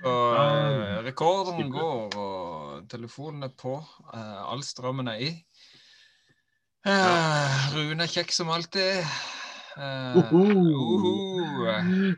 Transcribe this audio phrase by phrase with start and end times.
[0.00, 3.76] Så eh, rekorden går, og telefonen er på.
[4.14, 5.30] Eh, all strømmen er i.
[6.88, 9.04] Eh, Rune er kjekk som alltid.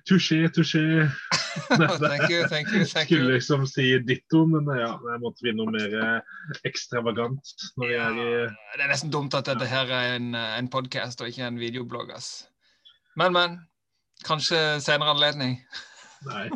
[0.09, 1.09] Touché, touché.
[1.69, 3.06] thank you, thank you, thank.
[3.06, 6.22] Skulle liksom si ditto, men ja, jeg måtte bli noe mer
[6.65, 10.71] ekstravagant når vi er i Det er nesten dumt at dette her er en, en
[10.72, 12.17] podkast og ikke en videoblogg.
[13.21, 13.60] Men, men.
[14.22, 15.56] Kanskje senere anledning.
[16.27, 16.48] Nei.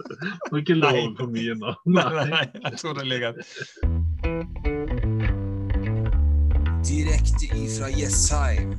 [0.50, 1.74] Må ikke love for mye nå.
[1.96, 3.32] Nei, nei, jeg tror det ligger
[6.88, 8.76] Direkte ifra Jessheim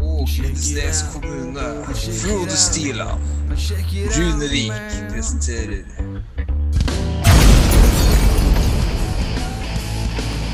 [0.00, 1.66] og Lindesnes kommune.
[2.22, 3.22] Frode Stiland.
[4.16, 4.72] Runevik
[5.12, 5.84] presenterer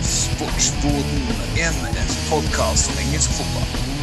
[0.02, 1.22] Sportsboden,
[1.56, 1.78] en
[2.30, 3.95] podkast om engelsk fotball.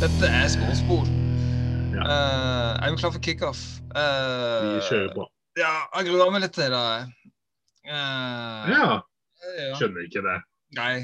[0.00, 1.04] Dette er Sportsbol.
[1.92, 2.04] Ja.
[2.08, 3.58] Uh, er vi klar for kickoff?
[3.92, 5.26] Uh, Vi kjører på.
[5.60, 6.84] Ja, jeg gruer meg litt til det.
[7.84, 9.74] Uh, Ja, ja.
[9.76, 10.38] skjønner ikke det.
[10.78, 10.94] Nei.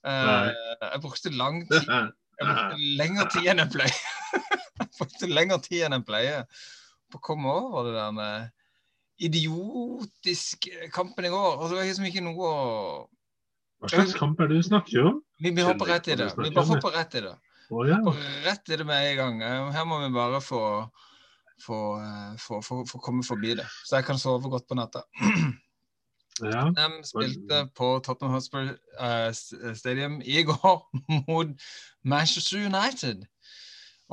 [0.00, 0.48] Uh,
[0.80, 4.00] jeg brukte lang tid Jeg brukte lengre tid enn jeg pleier.
[4.80, 6.66] jeg brukte lengre tid enn jeg pleier
[7.12, 8.50] på å komme over det der med
[9.28, 11.60] idiotisk kampen i går.
[11.60, 12.58] Og det var liksom ikke noe å
[13.84, 15.20] Hva slags kamp er det du snakker om?
[15.36, 16.32] Vi, vi hopper rett i det.
[16.40, 17.38] Vi bare hopper rett i det.
[17.72, 17.98] Å ja.
[18.44, 19.42] Rett i det med en gang.
[19.46, 20.62] Eh, Her må vi bare få,
[21.62, 23.66] få, eh, få, få, få komme forbi det.
[23.86, 25.06] Så jeg kan sove godt på natta.
[26.52, 26.66] ja.
[26.76, 30.80] De spilte på Tottenham Hotspur uh, Stadium i går
[31.30, 31.68] mot
[32.04, 33.24] Manchester United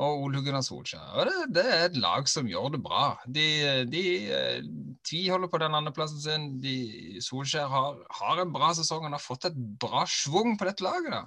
[0.00, 1.28] og Ole Gunnar Solskjær.
[1.28, 3.10] Det, det er et lag som gjør det bra.
[3.28, 3.44] De,
[3.92, 6.52] de, uh, tviholder på den andreplassen sin.
[6.64, 9.04] De, Solskjær har, har en bra sesong.
[9.04, 11.12] Han har fått et bra schwung på dette laget.
[11.12, 11.26] da.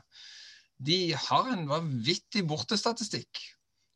[0.83, 3.41] De har en vanvittig bortestatistikk.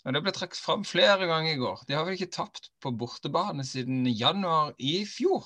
[0.07, 1.81] Og Det ble trukket fram flere ganger i går.
[1.87, 5.43] De har vel ikke tapt på bortebane siden januar i fjor.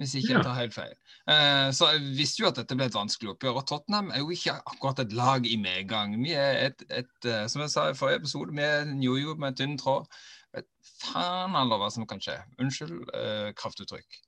[0.00, 0.92] Hvis ikke jeg tar helt feil.
[1.28, 3.58] Eh, så jeg visste jo at dette ble et vanskelig oppgjør.
[3.60, 6.16] Og Tottenham er jo ikke akkurat et lag i medgang.
[6.20, 9.36] Vi er et, et eh, som jeg sa i forrige episode, vi er en jojo
[9.40, 10.08] med tynn tråd.
[10.56, 10.68] Vet
[11.02, 12.38] faen aller hva som kan skje.
[12.60, 14.20] Unnskyld eh, kraftuttrykk.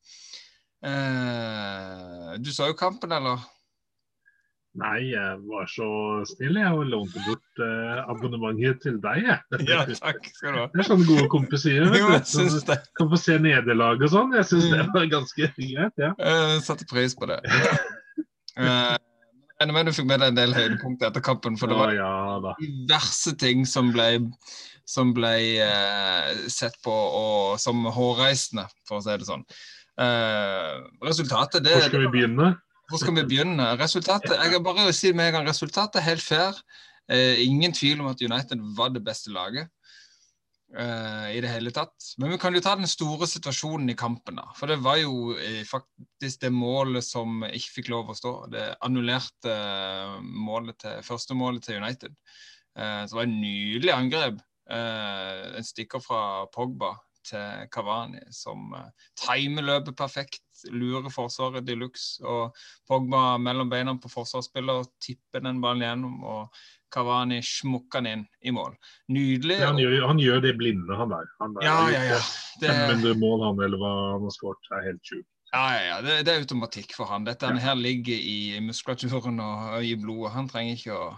[2.43, 3.45] Du så jo kampen, eller?
[4.81, 5.87] Nei, jeg var så
[6.31, 9.27] snill jeg og lånte bort eh, abonnementet til deg.
[9.29, 9.99] Jeg.
[10.01, 10.67] takk skal du ha.
[10.73, 11.83] Det er sånne gode kompiser.
[11.93, 12.79] Jo, jeg syns det.
[13.21, 14.33] se nederlag og sånn.
[14.39, 14.93] Jeg syns det Mm.
[14.95, 15.93] var ganske greit.
[16.01, 16.15] ja.
[16.17, 17.41] Jeg satte pris på det.
[18.53, 18.65] Eh,
[19.63, 21.93] Jeg regner med du fikk med deg en del høydepunkter etter kampen, for det var
[21.95, 22.09] ja
[22.43, 24.09] ja, diverse ting som ble,
[24.85, 25.31] som ble
[25.63, 29.47] eh, sett på og som hårreisende, for å si det sånn.
[30.03, 32.51] Eh, resultatet det, Hvor skal vi begynne?
[32.91, 33.73] Hvor skal vi begynne?
[33.81, 36.59] Resultatet jeg kan bare si med en resultatet er helt fair.
[37.11, 39.69] Eh, ingen tvil om at United var det beste laget
[40.77, 41.95] eh, i det hele tatt.
[42.19, 44.39] Men vi kan jo ta den store situasjonen i kampen.
[44.41, 44.49] da.
[44.59, 48.35] For det var jo eh, faktisk det målet som ikke fikk lov å stå.
[48.53, 52.17] Det annullerte eh, målet til, første målet til United.
[52.79, 54.43] Eh, så det var et nydelig angrep.
[54.71, 56.95] Eh, en stikker fra Pogba
[57.27, 60.43] til Cavani som eh, timer løpet perfekt.
[60.71, 62.23] Lurer forsvaret de luxe.
[62.23, 62.55] Og
[62.89, 66.23] Pogba mellom beina på forsvarsspiller tipper den ballen gjennom.
[66.25, 66.63] og
[66.93, 68.77] Cavani smukker den inn i mål.
[69.09, 69.59] Nydelig.
[69.63, 71.29] Ja, han, gjør, han gjør det blinde, han der.
[71.41, 72.23] Han der Ja, ja, ja.
[72.61, 74.73] Det, 500 mål, han eller hva han har skåret.
[74.77, 75.29] Er helt sjukt.
[75.55, 75.99] ja, ja, ja.
[76.05, 77.25] Det, det er automatikk for han.
[77.29, 80.35] Dette her ligger i muskulaturen og, i blodet.
[80.37, 81.13] Han trenger ikke å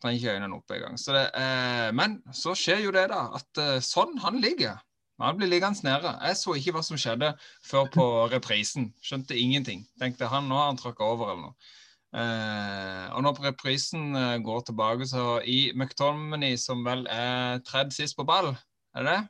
[0.00, 0.98] trenger ikke øynene opp engang.
[1.00, 3.26] Så eh, men så skjer jo det, da.
[3.36, 4.80] At eh, sånn han ligger.
[5.20, 6.14] Han blir liggende nede.
[6.24, 7.34] Jeg så ikke hva som skjedde
[7.66, 8.90] før på reprisen.
[9.04, 9.84] Skjønte ingenting.
[10.00, 11.70] Tenkte han, nå har han tråkka over eller noe.
[12.10, 18.16] Eh, og når reprisen eh, går tilbake, så i McTominay, som vel er tredd sist
[18.18, 18.50] på ball,
[18.96, 19.20] er det det?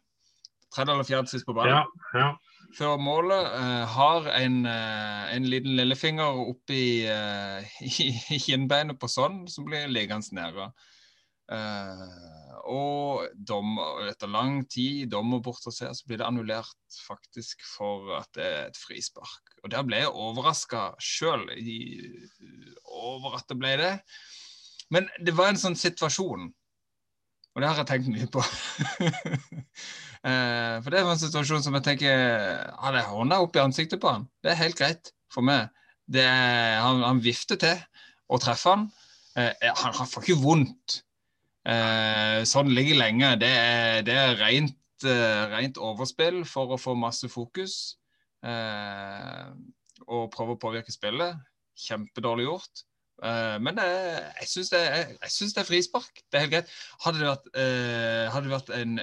[0.73, 1.69] Tredd eller fjerde sist på ball?
[1.69, 1.83] Ja,
[2.17, 2.31] ja.
[2.78, 9.43] før målet eh, har en, eh, en liten lillefinger oppi i, i kinnbeinet på sånn,
[9.51, 10.71] som blir liggende nede.
[11.51, 17.65] Eh, og dommer, etter lang tid, dommer bort og ser, så blir det annullert faktisk
[17.67, 19.57] for at det er et frispark.
[19.65, 21.49] Og der ble jeg overraska sjøl
[22.85, 23.95] over at det ble det.
[24.95, 26.51] Men det var en sånn situasjon,
[27.51, 28.45] og det har jeg tenkt mye på.
[30.21, 32.11] Eh, for det var en situasjon som jeg tenker
[32.77, 35.71] Hadde jeg hånda opp i ansiktet på han, det er helt greit for meg.
[36.13, 37.81] Er, han, han vifter til
[38.29, 38.83] og treffer han.
[39.41, 40.99] Eh, han, han får ikke vondt.
[41.68, 43.34] Eh, sånn ligger lenge.
[43.41, 47.97] Det er, det er rent, eh, rent overspill for å få masse fokus.
[48.45, 49.51] Eh,
[50.09, 51.36] og prøve å påvirke spillet.
[51.80, 52.84] Kjempedårlig gjort.
[53.21, 54.80] Eh, men jeg syns det,
[55.21, 56.22] det er frispark.
[56.33, 56.72] Det er helt greit.
[57.04, 58.98] Hadde det vært, eh, hadde det vært en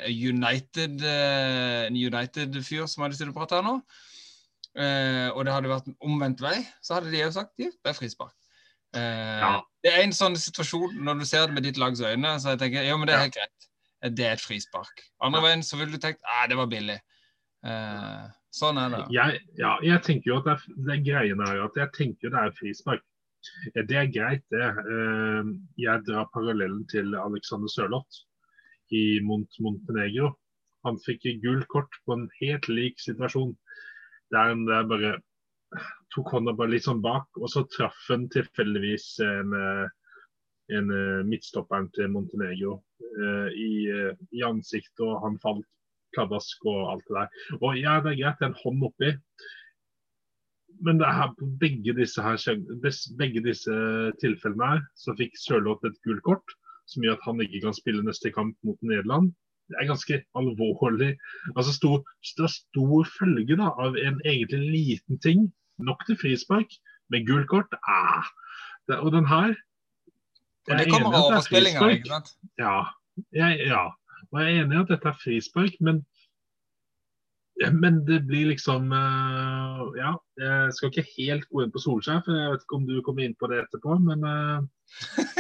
[1.88, 3.76] En United-fyr som hadde sittet og her nå,
[4.76, 7.98] eh, og det hadde vært omvendt vei, så hadde de jo sagt ja, det er
[7.98, 8.34] frispark.
[8.96, 9.62] Eh, Ja.
[9.84, 12.60] Det er en sånn situasjon når du ser det med ditt lags øyne, så jeg
[12.60, 13.68] tenker jo, men det er helt greit.
[14.04, 15.04] Eh, Det er et frispark.
[15.22, 17.00] Andre veien så ville du tenkt at det var billig.
[17.66, 19.04] Eh, sånn er det.
[19.12, 22.30] Jeg, ja, jeg tenker jo at det, er, det greiene er jo at jeg tenker
[22.34, 23.02] det er frispark.
[23.76, 24.66] Det er greit, det.
[24.66, 25.44] Eh,
[25.78, 28.24] Jeg drar parallellen til Alexander Sørloth
[28.92, 30.34] i Mont Montenegro.
[30.86, 33.56] Han fikk gull kort på en helt lik situasjon.
[34.32, 35.18] Der en der bare
[36.16, 39.88] tok hånda bare litt sånn bak, og så traff han tilfeldigvis en, eh,
[40.78, 42.78] en eh, midtstopperen til Montenegro
[43.22, 43.88] uh, i,
[44.36, 45.68] i ansiktet, og han falt
[46.16, 47.58] pladask og alt det der.
[47.62, 49.14] Og ja, det er greit, det er en hånd oppi.
[50.86, 52.38] Men det er begge disse, her,
[53.18, 53.76] begge disse
[54.22, 56.56] tilfellene her, så fikk Sørloth et gult kort,
[56.88, 59.32] som gjør at han ikke kan spille neste kamp mot Nederland.
[59.68, 61.16] Det er ganske alvorlig.
[61.56, 62.04] Altså stor,
[62.38, 65.48] det er stor følge da, av en egentlig liten ting.
[65.78, 66.74] Nok til frispark,
[67.14, 68.28] men gult kort ah,
[68.90, 69.56] det, Og den her
[70.68, 72.34] det er kommer av er overspillinga, ikke sant?
[72.60, 72.78] Ja,
[73.32, 73.86] jeg, ja.
[74.32, 76.02] Og jeg er enig i at dette er frispark, men
[77.58, 82.38] men det blir liksom eh, Ja, jeg skal ikke helt gå inn på Solskjær, for
[82.38, 84.60] jeg vet ikke om du kommer inn på det etterpå, men eh,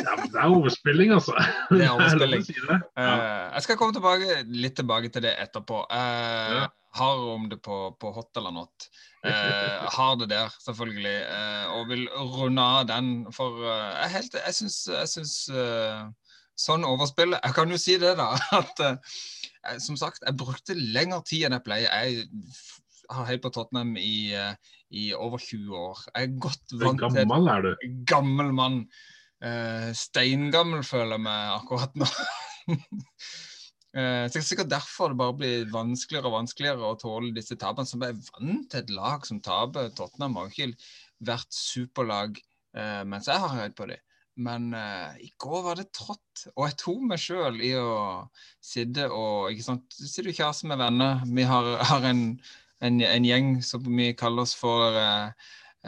[0.02, 1.36] ja, det er overspilling, altså.
[1.70, 2.48] Det er overspilling.
[2.98, 5.84] Eh, jeg skal komme tilbake, litt tilbake til det etterpå.
[5.94, 6.66] Ja.
[6.98, 8.88] Har om det på, på hot eller not.
[9.28, 11.18] Eh, har det der, selvfølgelig.
[11.26, 16.08] Eh, og vil runde av den, for eh, jeg, helt, jeg syns, jeg syns eh,
[16.58, 18.32] sånn overspill Jeg kan jo si det, da.
[18.62, 21.92] At eh, som sagt, jeg brukte lengre tid enn jeg pleier.
[21.92, 22.28] Jeg
[23.12, 24.56] har heiet på Tottenham i, eh,
[24.92, 26.08] i over 20 år.
[26.14, 27.86] Jeg er godt vant til gammel er du?
[28.10, 28.82] gammel mann.
[29.44, 32.08] Eh, steingammel føler jeg meg akkurat nå.
[33.98, 37.58] Eh, så det er sikkert derfor det bare blir vanskeligere og vanskeligere å tåle disse
[37.58, 37.90] tapene.
[37.90, 39.90] Som er vant til et lag som taper.
[39.98, 40.74] Tottenham har ikke
[41.26, 42.38] vært superlag
[42.78, 44.04] eh, mens jeg har hørt på dem.
[44.38, 48.28] Men uh, i går var det trått, og jeg tok meg sjøl i å
[48.62, 51.24] sitte og ikke sant, Sitter og kjæreste med venner.
[51.26, 52.22] Vi har, har en,
[52.86, 55.34] en, en gjeng som vi kaller oss for uh,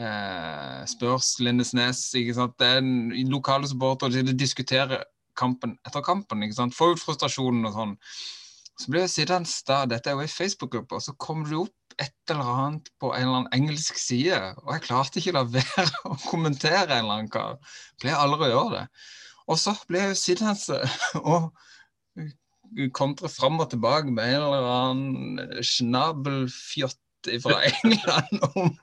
[0.01, 2.01] uh, Spørs Lindesnes.
[2.17, 2.57] ikke sant?
[2.57, 5.05] Det er en lokale supportere de diskuterer
[5.39, 6.43] kampen etter kampen.
[6.43, 6.75] ikke sant?
[6.77, 7.95] Får ut frustrasjonen og sånn.
[8.79, 11.95] Så ble jeg sittende da, dette er jo ei Facebook-gruppe, og så kom det opp
[11.99, 14.37] et eller annet på en eller annen engelsk side.
[14.63, 17.57] Og jeg klarte ikke la være å kommentere en eller annen kar.
[17.99, 18.85] Pleier aldri å gjøre det.
[19.49, 20.79] Og så ble jeg jo sittende
[21.33, 21.49] og
[22.95, 26.99] kontre fram og tilbake med en eller annen snabelfjott
[27.43, 28.75] fra England om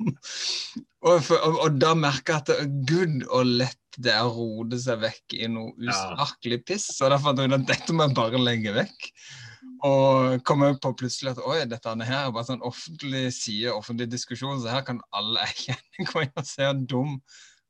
[1.07, 5.01] og, og, og da merka jeg at gud og lett det er å rode seg
[5.03, 6.89] vekk i noe usaklig piss.
[7.01, 9.11] Og derfor fant jeg ut at dette må jeg bare legge vekk.
[9.87, 14.09] Og kom jeg på plutselig at oi, dette her er bare sånn offentlig side, offentlig
[14.13, 17.21] diskusjon, så her kan alle erkjenne gå inn og se hvor dum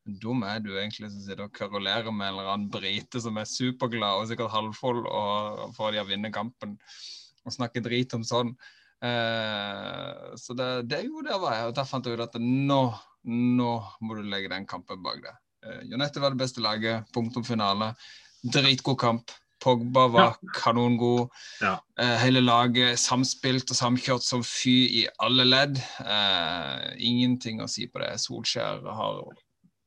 [0.07, 3.49] dum er du egentlig som sitter og karolerer med en eller annen brite som er
[3.51, 6.77] superglad og sikkert halvfull og for de har vunnet kampen,
[7.47, 8.53] og snakker drit om sånn.
[9.05, 12.81] Eh, så det, det jo der var jeg, og der fant jeg ut at nå,
[13.27, 15.43] nå må du legge den kampen bak deg.
[15.67, 17.95] Eh, United var det beste laget, punktum finale.
[18.43, 19.35] Dritgod kamp.
[19.65, 21.31] Pogba var kanongod.
[21.61, 21.79] Ja.
[22.01, 25.81] Eh, hele laget samspilt og samkjørt som fy i alle ledd.
[26.05, 28.13] Eh, ingenting å si på det.
[28.21, 29.23] Solskjær har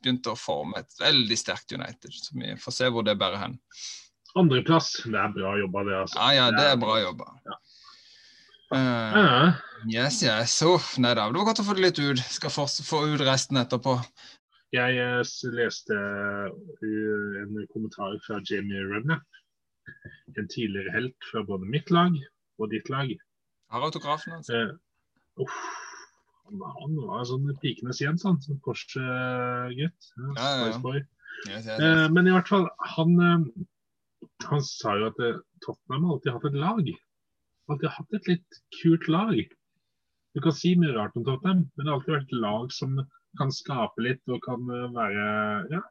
[0.02, 2.12] begynt å forme et veldig sterkt United.
[2.12, 3.60] Så vi får se hvor det bærer hen.
[4.38, 6.20] Andreplass, det er bra jobba det, altså.
[6.20, 7.34] Ja, ja, det er bra jobba.
[7.50, 7.58] Eh,
[8.70, 9.54] Uh,
[9.90, 10.60] yes, yes.
[10.62, 11.24] Uff, nei da.
[11.26, 12.20] Det var godt å få det litt ut.
[12.22, 13.96] Skal få, få ut resten etterpå.
[14.76, 19.22] Jeg eh, leste eh, en kommentar fra Jamie Rebner.
[20.38, 22.14] en tidligere helt fra både mitt lag
[22.62, 23.10] og ditt lag.
[23.74, 24.50] Har autografen hans.
[24.54, 24.76] Eh,
[25.42, 25.58] uff,
[26.46, 28.38] han, var sånn pikenes Jens, han.
[28.46, 30.12] Sånn Porsche-gutt.
[30.38, 31.06] Ja, Ja, ja, Yes,
[31.48, 32.66] Yes, yes, Uh, men i hvert fall,
[32.98, 35.20] han, uh, han sa jo at
[35.64, 36.90] Tottenham har alltid hatt et lag.
[37.72, 39.38] Alltid hatt et litt kult lag.
[40.36, 43.00] Du kan si mye rart om Tottenham, men det har alltid vært et lag som
[43.38, 45.26] kan skape litt og kan eh, være
[45.76, 45.82] ja,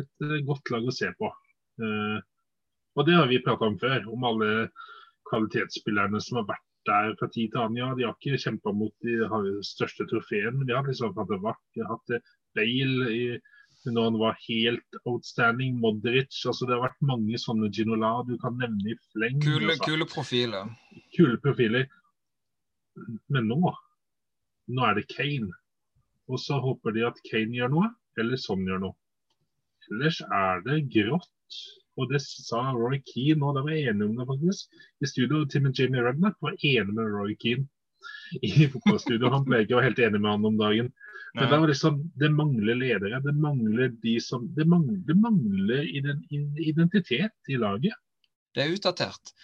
[0.00, 1.30] et eh, godt lag å se på.
[1.82, 2.18] Eh,
[2.96, 4.68] og det har vi prata om før, om alle
[5.30, 7.80] kvalitetsspillerne som har vært der fra tid til annen.
[7.80, 11.32] Ja, de har ikke kjempa mot de har største trofeene, men de har liksom hatt
[11.32, 11.62] det vart.
[11.74, 12.22] De har hatt det
[12.56, 13.22] Bale i
[13.86, 15.76] når han var helt outstanding.
[15.78, 16.34] Modric.
[16.46, 19.38] altså Det har vært mange sånne Ginola du kan nevne i fleng.
[19.44, 19.84] Kule, altså.
[19.84, 20.72] kule profiler.
[21.14, 21.86] Kule profiler.
[23.30, 23.74] Men nå
[24.66, 25.52] nå er det Kane.
[26.26, 28.96] Og så håper de at Kane gjør noe, eller sånn gjør noe.
[29.90, 31.58] ellers er det grått.
[31.96, 34.80] Og det sa Roy Keane, og de var enige om det faktisk.
[35.00, 37.68] I studio, til og Jamie Redknapp var enig med Roy Keane
[38.42, 39.30] i fotballstudio.
[39.32, 40.90] Han ble ikke helt enig med han om dagen.
[41.36, 43.20] Men det var liksom, det mangler ledere.
[43.24, 45.88] Det mangler de som, det mangler, det mangler
[46.64, 47.96] identitet i laget.
[48.56, 49.34] Det er utdatert.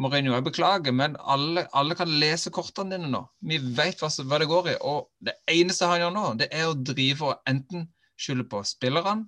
[0.00, 3.20] Mourinho, jeg beklager, men alle, alle kan lese kortene dine nå.
[3.44, 4.76] Vi vet hva, hva det går i.
[4.88, 7.86] Og det eneste han gjør nå, det er å drive og enten
[8.16, 9.26] skylde på spillerne,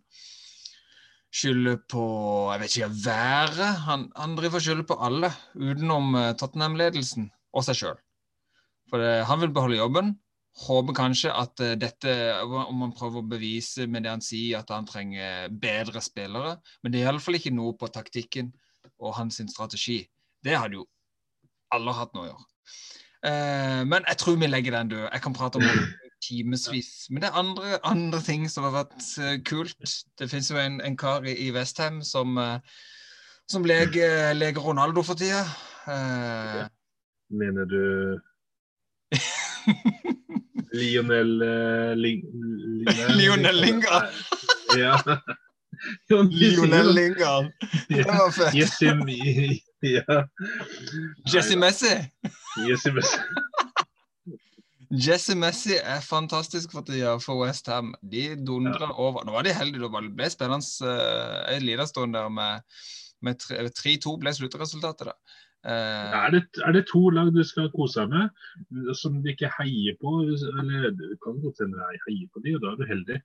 [1.28, 2.04] skylde på
[2.54, 3.82] jeg vet ikke, været.
[3.84, 8.00] Han, han driver og skylder på alle, utenom eh, Tottenham-ledelsen og seg sjøl.
[8.88, 10.14] For det, han vil beholde jobben.
[10.64, 12.14] Håper kanskje at eh, dette
[12.48, 16.56] Om han prøver å bevise med det han sier, at han trenger bedre spillere.
[16.80, 18.54] Men det er iallfall ikke noe på taktikken
[18.98, 20.02] og hans strategi.
[20.44, 20.86] Det hadde jo
[21.74, 22.46] alle hatt noe å gjøre.
[23.28, 25.08] Eh, men jeg tror vi legger den død.
[25.12, 27.06] Jeg kan prate om det timevis.
[27.10, 29.76] Men det er andre, andre ting som har vært uh, kult.
[30.18, 32.58] Det finnes jo en, en kar i, i Vestheim som, uh,
[33.50, 35.44] som leger, leger Ronaldo for tida.
[35.88, 36.66] Uh,
[37.30, 38.18] Mener du
[40.78, 41.38] Lionel
[43.16, 44.10] Lionel Lingard.
[44.76, 44.98] Ja.
[46.40, 47.50] Lionel Lingard.
[47.88, 48.06] Det Ja.
[48.12, 48.54] var fett.
[48.56, 49.02] Yesim,
[49.82, 50.22] ja.
[51.34, 51.94] Jesse Messi.
[52.68, 52.98] Yesim,
[54.90, 57.92] Jesse Messi er fantastisk for tida for West Ham.
[58.02, 59.24] De dundrer over.
[59.26, 62.64] Nå var de heldige, det ble spennende uh, en liten stund der med,
[63.20, 65.10] med 3-2 ble sluttresultatet.
[65.12, 65.16] da.
[65.66, 69.50] Uh, er, det, er det to lag du skal kose deg med, som du ikke
[69.58, 70.14] heier på?
[70.24, 73.18] Eller du kan godt hende jeg heier på de, og da er du heldig.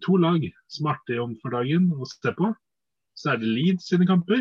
[0.00, 2.52] To lag som er artige om for dagen å se på.
[3.18, 4.40] Så er det Leeds sine kamper,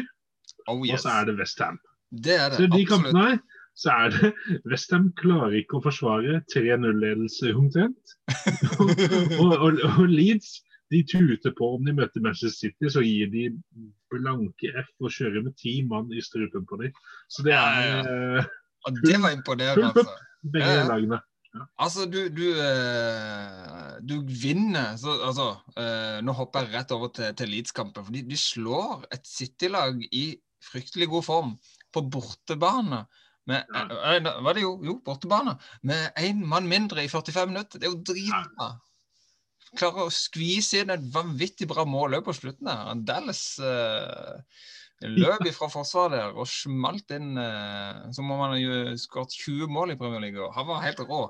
[0.72, 1.80] oh og så er det Westham.
[2.12, 2.60] Det er det.
[2.62, 3.40] Så de kampene her,
[3.76, 4.32] så er det
[4.72, 8.16] Westham klarer ikke å forsvare 3-0-ledelse omtrent.
[9.42, 13.46] og, og, og Leeds de tuter på om de møter Manchester City, så gir de
[14.12, 16.96] blanke F og kjører med ti mann i strupen på dem.
[17.32, 18.02] Så det er Ja,
[18.42, 18.50] eh,
[18.88, 20.18] Og det var imponerende, altså.
[20.42, 20.88] begge Ja, ja.
[20.90, 21.22] lagene.
[21.52, 27.34] Altså, du, du, eh, du vinner så, altså, eh, Nå hopper jeg rett over til,
[27.36, 28.06] til Leeds-kampen.
[28.08, 30.26] for de, slår et City-lag i
[30.64, 31.52] fryktelig god form
[31.92, 33.04] på bortebane.
[33.52, 35.58] Med, eh, var det jo, jo, bortebane.
[35.84, 37.80] Med én mann mindre i 45 minutter.
[37.80, 38.72] Det er jo dritbra.
[39.76, 42.96] Klarer å skvise inn et vanvittig bra mål på slutten der.
[43.08, 44.64] Dallas eh,
[45.02, 49.94] løp fra forsvaret der og smalt inn eh, som om han hadde skåret 20 mål
[49.94, 50.50] i Premier League.
[50.56, 51.24] Han var helt rå.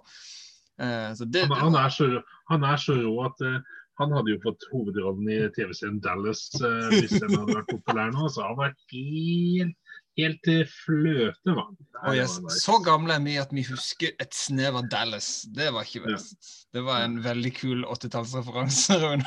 [0.81, 2.09] Eh, så det, Han, han, er så,
[2.51, 3.61] han er så rå at eh,
[4.01, 8.29] han hadde jo fått hovedrollen i TV-serien Dallas eh, hvis den hadde vært populær nå.
[8.33, 9.75] Så han var helt,
[10.19, 11.77] helt til fløtevann.
[12.03, 12.39] var yes.
[12.61, 15.45] Så gamle er vi at vi husker et snev av Dallas.
[15.55, 16.17] Det var ikke Ja.
[16.71, 18.95] Det var en veldig kul 80-tallsreferanse.
[19.03, 19.25] Rune.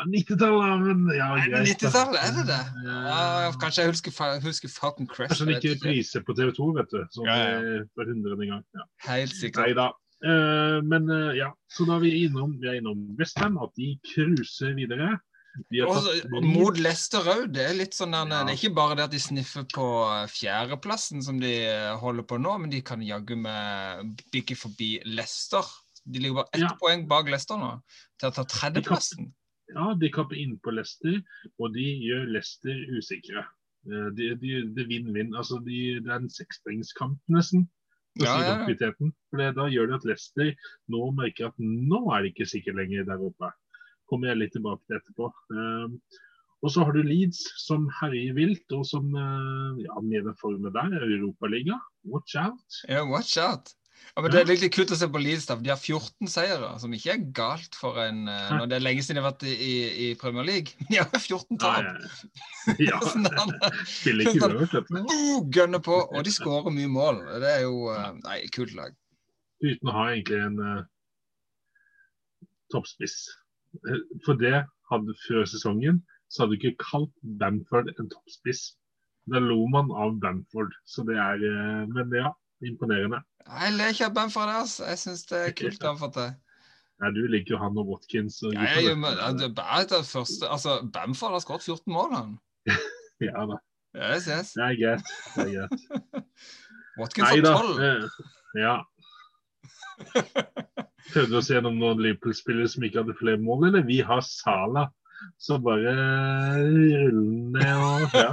[0.00, 2.20] Ja, 90-tallet, men ja, Er det greit, 90-tallet?
[2.20, 2.60] Er det det?
[2.88, 3.50] Ja.
[3.60, 4.12] Kanskje jeg husker,
[4.44, 5.34] husker Falcon Crash.
[5.34, 7.00] Kanskje ikke priser på TV 2, vet du.
[7.12, 7.58] Som Ja, ja.
[7.58, 8.62] eh, for hundrede gang.
[8.76, 8.86] Ja.
[9.08, 9.76] Helt sikkert.
[9.76, 9.90] da.
[10.20, 13.94] Uh, men uh, ja, så da er vi innom, vi er innom Westham, at de
[14.04, 15.14] cruiser videre.
[16.40, 17.48] Mot Leicester òg.
[17.54, 18.44] Det er litt sånn der, Ja.
[18.46, 22.22] det er ikke bare det at de sniffer på eh, fjerdeplassen som de eh, holder
[22.22, 25.64] på nå, men de kan jaggu meg bygge forbi Leicester.
[26.06, 26.76] De ligger bare ett Ja.
[26.80, 27.82] poeng bak Leicester nå,
[28.18, 29.32] til å ta tredjeplassen.
[29.74, 31.20] Ja, de kapper inn på Leicester,
[31.60, 33.44] og de gjør Leicester usikre.
[33.86, 35.34] Eh, de, de, det vinn-vinn.
[35.34, 37.68] Altså, de, det er en sekspoengskamp nesten.
[38.18, 39.00] Ja, ja, ja.
[39.30, 40.54] For da gjør det at Leicester
[40.90, 43.52] nå merker at nå er det ikke sikkert lenger der oppe.
[44.10, 45.30] Kommer jeg litt tilbake til etterpå.
[45.54, 45.98] Um,
[46.60, 50.96] og så har du Leeds som herjer vilt, og som uh, ja, nede formet der,
[51.06, 51.78] Europaliga.
[52.10, 52.80] Watch out.
[52.90, 53.72] Ja, watch out.
[54.16, 55.46] Ja, men Det er litt kult å se på Leeds.
[55.48, 58.84] da, De har 14 seire, som ikke er galt for en eh, når Det er
[58.84, 59.72] lenge siden de har vært i,
[60.06, 60.74] i, Premier League.
[60.80, 61.84] Men de har jo 14 Ja, tap.
[62.80, 62.98] ja.
[62.98, 63.74] Ja.
[63.86, 64.90] Spiller ikke uavgjort.
[64.90, 67.22] Uh, Gønner på, og de skårer mye mål.
[67.44, 68.96] Det er jo eh, Nei, kult lag.
[69.62, 70.82] uten å ha egentlig en uh,
[72.74, 73.20] toppspiss.
[74.26, 78.74] For det hadde før sesongen så hadde du ikke kalt Bamford en toppspiss.
[79.30, 80.74] Da lo man av Bamford.
[80.86, 82.30] Så det er eh, Men ja,
[82.66, 83.22] imponerende.
[83.46, 84.52] Jeg ler ikke av Bamford.
[84.60, 84.86] Altså.
[84.90, 86.30] Jeg syns det er kult han fått til.
[87.00, 88.38] Ja, du liker jo han og Watkins.
[88.44, 92.14] Og Ja, jeg, men, det er bare det første, altså, Bamford har skåret 14 mål,
[92.14, 92.34] han.
[93.28, 93.56] ja da,
[93.96, 94.52] Yes, yes.
[94.54, 95.08] det er greit.
[95.34, 95.80] Det er greit.
[97.00, 97.80] Watkins har 12.
[97.88, 98.04] eh,
[98.60, 98.76] Ja.
[101.08, 104.88] Prøvde oss gjennom noen Liverpool-spillere som ikke hadde flere mål, eller vi har Sala.
[105.40, 105.92] Så bare
[106.56, 107.12] ruller
[107.56, 108.30] ned og ja.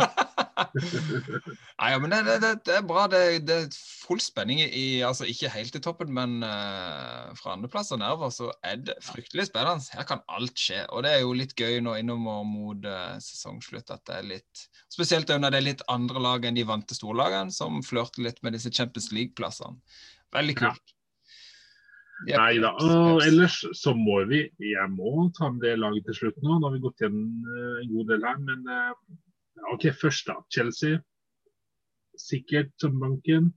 [1.77, 3.05] Nei, ja, men det, det, det, det er bra.
[3.12, 3.75] Det, det er
[4.07, 8.50] full spenning i altså Ikke helt i toppen, men uh, fra andreplass og nedover så
[8.65, 9.86] er det fryktelig spennende.
[9.93, 10.83] Her kan alt skje.
[10.95, 14.67] Og det er jo litt gøy nå innover mot uh, sesongslutt at det er litt
[14.93, 18.55] Spesielt når det er litt andre lag enn de vante storlagene, som flørter litt med
[18.55, 19.77] disse Champions League-plassene.
[20.33, 20.81] Veldig kult.
[20.81, 20.97] Ja.
[22.25, 22.71] Nei da.
[22.81, 26.57] Og ellers så må vi Jeg må ta med det laget til slutt nå.
[26.57, 30.39] Nå har vi gått gjennom uh, en god del her, men uh, OK, først da.
[30.53, 30.97] Chelsea.
[32.17, 33.51] Sikkert som banken.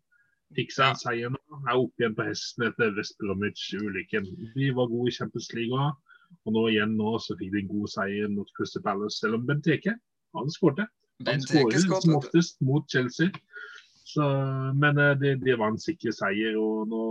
[0.58, 1.40] Fikk seg en seier nå.
[1.62, 4.28] Er oppe igjen på hesten etter West Bromwich-ulykken.
[4.56, 5.96] De var gode i Champions League òg.
[6.46, 9.46] Og nå igjen nå så fikk de en god seier mot Crystal Palace, selv om
[9.48, 9.96] Benteke
[10.36, 10.86] han skårte.
[11.26, 13.32] Han skårer som oftest mot Chelsea.
[14.06, 14.26] Så,
[14.78, 16.56] men uh, det, det, var en sikker seier.
[16.58, 17.02] og nå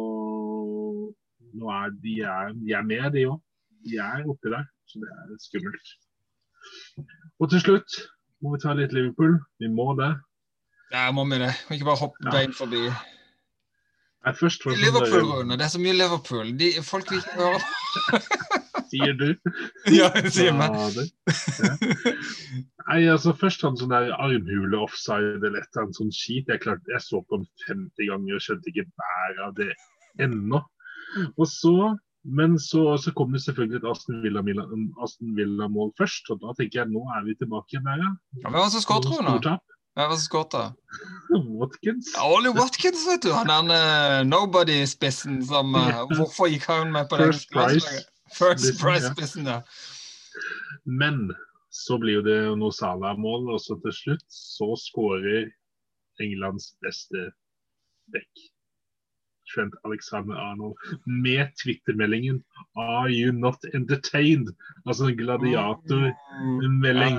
[1.58, 3.40] nå er de, er, de er med, de òg.
[3.88, 5.94] De er oppi der, så det er skummelt.
[7.40, 8.02] Og til slutt
[8.44, 9.38] må vi ta litt Liverpool.
[9.60, 10.12] Vi må det.
[10.92, 11.54] Ja, må vi det.
[11.70, 12.36] Må ikke bare hoppe ja.
[12.36, 12.90] bein forbi.
[14.26, 15.56] Liverpool, Rune.
[15.56, 16.52] Det er så mye Liverpool.
[16.60, 17.60] De, folk vil ikke høre
[18.90, 19.30] Sier du?
[20.00, 20.76] ja, jeg sier meg.
[20.76, 21.76] Ja,
[22.90, 26.50] Nei, altså Først han sånn der armhule offside eller et eller annet sånn skit.
[26.50, 29.70] Jeg, klart, jeg så på den 50 ganger og skjønte ikke bæret av det
[30.26, 30.64] ennå.
[31.38, 31.76] Og så,
[32.40, 35.68] men så, så kom det selvfølgelig et Aston Villa-mål Villa
[36.00, 36.30] først.
[36.34, 38.14] Og da tenker jeg nå er vi tilbake der, ja.
[38.44, 39.50] ja hvem var det som skåret, du?
[39.50, 40.78] Hvem var det som skåret?
[41.60, 42.14] Watkins.
[42.16, 43.34] Ja, Ollie Watkins, vet du.
[43.36, 48.06] Han er uh, nobody-spissen som uh, Hvorfor gikk han med på First Price.
[48.34, 49.62] First Price-spissen, ja.
[50.86, 51.32] Men
[51.74, 55.50] så blir jo det noe Salah-mål, og så til slutt så skårer
[56.24, 57.30] Englands beste
[58.14, 58.48] back.
[59.50, 60.76] Trent Alexander Arnold
[61.06, 62.44] med twittermeldingen
[62.78, 64.54] 'Are you not entertained?'
[64.86, 67.18] Altså en gladiatormelding.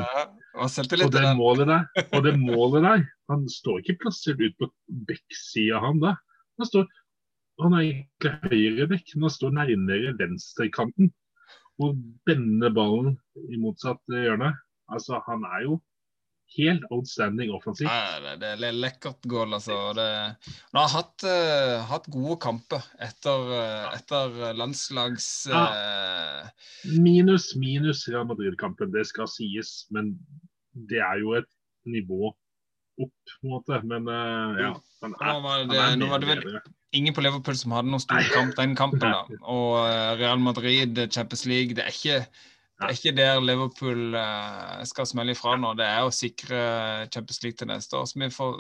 [0.55, 4.73] og det målet der, og det målet der Han står ikke plassert ut på
[5.07, 6.15] bekksida, han da.
[6.59, 6.87] Han står
[7.61, 11.11] han er egentlig høyrebekk, men han står nærmere venstrekanten
[11.81, 11.97] og
[12.29, 13.15] bender ballen
[13.53, 14.53] i motsatt hjørne.
[14.93, 15.79] Altså, han er jo
[16.57, 17.91] helt outstanding offensivt.
[17.91, 19.77] Ja, det, det, er lekkert goal, altså.
[19.97, 20.07] Det,
[20.73, 25.55] han har hatt, uh, hatt, gode kamper etter, uh, etter landslags uh...
[25.55, 26.51] ja.
[26.99, 29.85] Minus, minus Real Madrid-kampen, det skal sies.
[29.95, 30.15] Men
[30.91, 31.51] det er jo et
[31.91, 32.33] nivå
[33.01, 33.81] opp, på en måte.
[33.87, 34.11] Men
[34.61, 34.75] ja.
[35.05, 36.45] Han er, nå var det, nå var det vel
[36.93, 39.07] ingen på Liverpool som hadde noen stor kamp den kampen.
[39.07, 39.23] da.
[39.55, 39.79] Og
[40.21, 42.25] Real Madrid, Champions League, det er ikke
[42.81, 45.75] det er ikke der Liverpool uh, skal smelle ifra nå.
[45.77, 46.61] Det er å sikre
[47.13, 48.07] Champions League til neste år.
[48.09, 48.57] Så vi får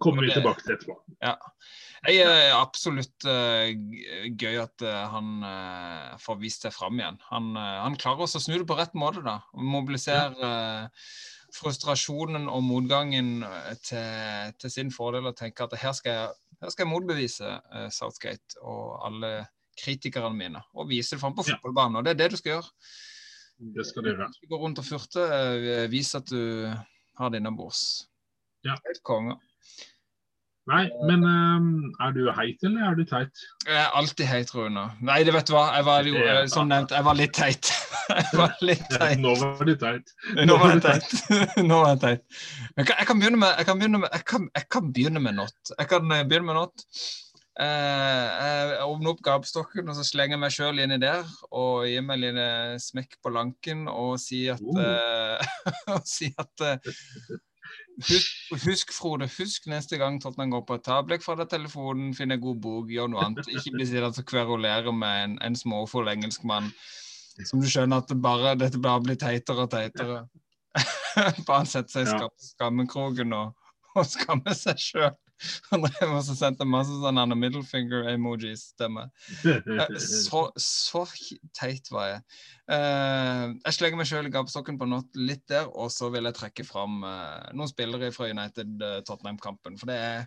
[0.00, 0.94] Kommer vi tilbake til etterpå.
[1.20, 1.34] Ja.
[2.08, 3.68] Jeg er absolutt uh,
[4.40, 5.44] gøy at han
[6.22, 7.20] får vist seg fram igjen.
[7.28, 9.20] Han, han klarer også å snu det på rett måte.
[9.26, 9.42] da.
[9.52, 10.54] Mobilisere
[11.52, 13.42] frustrasjonen og motgangen
[13.84, 17.56] til, til, sin fordel og tenke at her skal jeg, her skal jeg motbevise
[17.92, 19.32] Southgate og alle
[19.76, 20.62] kritikerne mine.
[20.78, 22.00] Og vise det fram på fotballbanen.
[22.00, 22.72] Og det er det du skal gjøre.
[23.60, 24.30] Det skal du gjøre.
[24.48, 25.26] Gå rundt og furte,
[25.92, 26.70] Vis at du
[27.20, 28.08] har det innabords.
[28.64, 28.76] Ja.
[28.86, 29.36] Helt konge.
[30.70, 31.68] Nei, men um,
[32.04, 33.42] er du heit, eller er du teit?
[33.66, 34.84] Jeg er alltid heit, Rune.
[35.02, 35.64] Nei, det vet du hva.
[35.74, 37.70] Jeg var jo, eh, som nevnt, jeg var litt teit.
[38.10, 39.22] jeg var litt teit.
[39.24, 40.12] Nå var du teit.
[40.36, 41.16] Nå var jeg teit.
[41.70, 42.44] Nå var jeg teit.
[42.76, 45.24] Jeg kan, jeg kan begynne med Jeg kan begynne med, jeg kan, jeg kan begynne
[45.24, 45.74] med not.
[45.74, 46.86] Jeg kan eh, begynne med not.
[47.60, 52.04] Eh, jeg åpner opp gapestokken og så slenger jeg meg sjøl inni der og gir
[52.06, 52.40] meg en
[52.80, 55.42] smekk på lanken og sier at,
[55.92, 55.98] uh.
[56.08, 56.94] si at uh,
[58.08, 58.30] husk,
[58.64, 62.40] husk, Frode, husk neste gang Tottenham går på et tablekk fra deg telefonen, finn en
[62.40, 63.52] god bok, gjør noe annet.
[63.52, 66.72] Ikke bli sittende og kverulere med en, en småfull engelskmann
[67.46, 70.22] som du skjønner at det bare, dette bare blir teitere og teitere.
[71.48, 75.12] bare sette seg i skammekroken og, og skamme seg sjøl.
[75.70, 79.10] Han drev og sendte masse sånne middle finger-emojis til meg.
[79.46, 81.04] Eh, så, så,
[81.56, 82.22] teit var jeg.
[82.70, 86.38] Uh, jeg slenger meg sjøl i gapestokken på noe litt der, og så vil jeg
[86.38, 89.78] trekke fram uh, noen spillere fra United-Tottenham-kampen.
[89.80, 90.26] For det er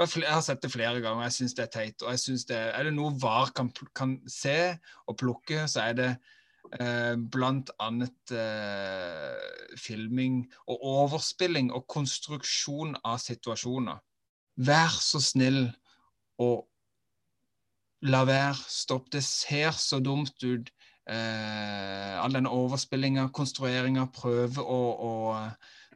[0.00, 2.02] jeg har sett det flere ganger, og jeg syns det er teit.
[2.02, 5.92] og jeg synes det, Er det noe VAR kan, kan se og plukke, så er
[5.92, 6.10] det
[6.80, 14.00] eh, blant annet eh, filming og overspilling og konstruksjon av situasjoner.
[14.56, 15.64] Vær så snill
[16.42, 16.66] og
[18.02, 18.56] la være.
[18.68, 19.10] Stopp.
[19.12, 20.72] Det ser så dumt ut.
[21.10, 25.12] Eh, all den overspillinga, konstrueringa, prøve å, å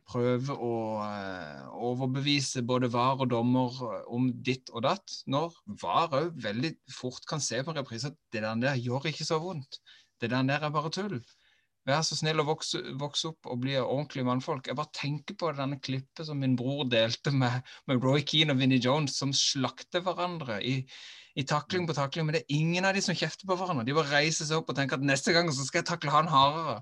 [0.06, 3.74] prøve å uh, overbevise både VAR og dommer
[4.12, 8.44] om ditt og datt, når VAR òg veldig fort kan se på reprise at det
[8.44, 9.80] der, der gjør ikke så vondt.
[10.20, 11.18] Det der, der er bare tull.
[11.86, 14.66] Vær så snill å vokse, vokse opp og bli ordentlige mannfolk.
[14.66, 18.58] Jeg bare tenker på denne klippet som min bror delte med, med Roy Keane og
[18.58, 20.82] Vinnie Jones, som slakter hverandre i,
[21.38, 22.26] i takling på takling.
[22.26, 23.86] Men det er ingen av de som kjefter på hverandre.
[23.86, 26.32] De bare reiser seg opp og tenker at neste gang så skal jeg takle han
[26.32, 26.76] hardere.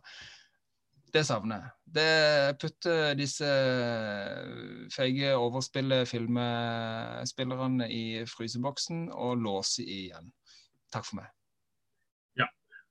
[1.15, 1.69] Det savner jeg.
[2.01, 2.17] Det
[2.65, 3.51] putter disse
[4.97, 10.33] feige overspillet-filmspillerne i fryseboksen og låser igjen.
[10.91, 11.29] Takk for meg.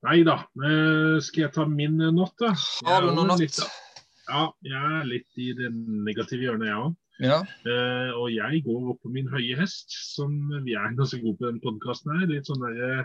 [0.03, 0.35] Nei da.
[0.59, 2.51] Eh, skal jeg ta min natt, da?
[2.87, 3.39] Har du noen noe natt?
[3.43, 3.63] litt-
[4.27, 6.93] Ja, jeg er litt i det negative hjørnet, jeg òg.
[7.23, 7.37] Ja.
[7.67, 10.31] Uh, og jeg går opp på min høye hest, som
[10.65, 12.25] vi er ganske gode på den podkasten her.
[12.31, 13.03] Litt sånn derre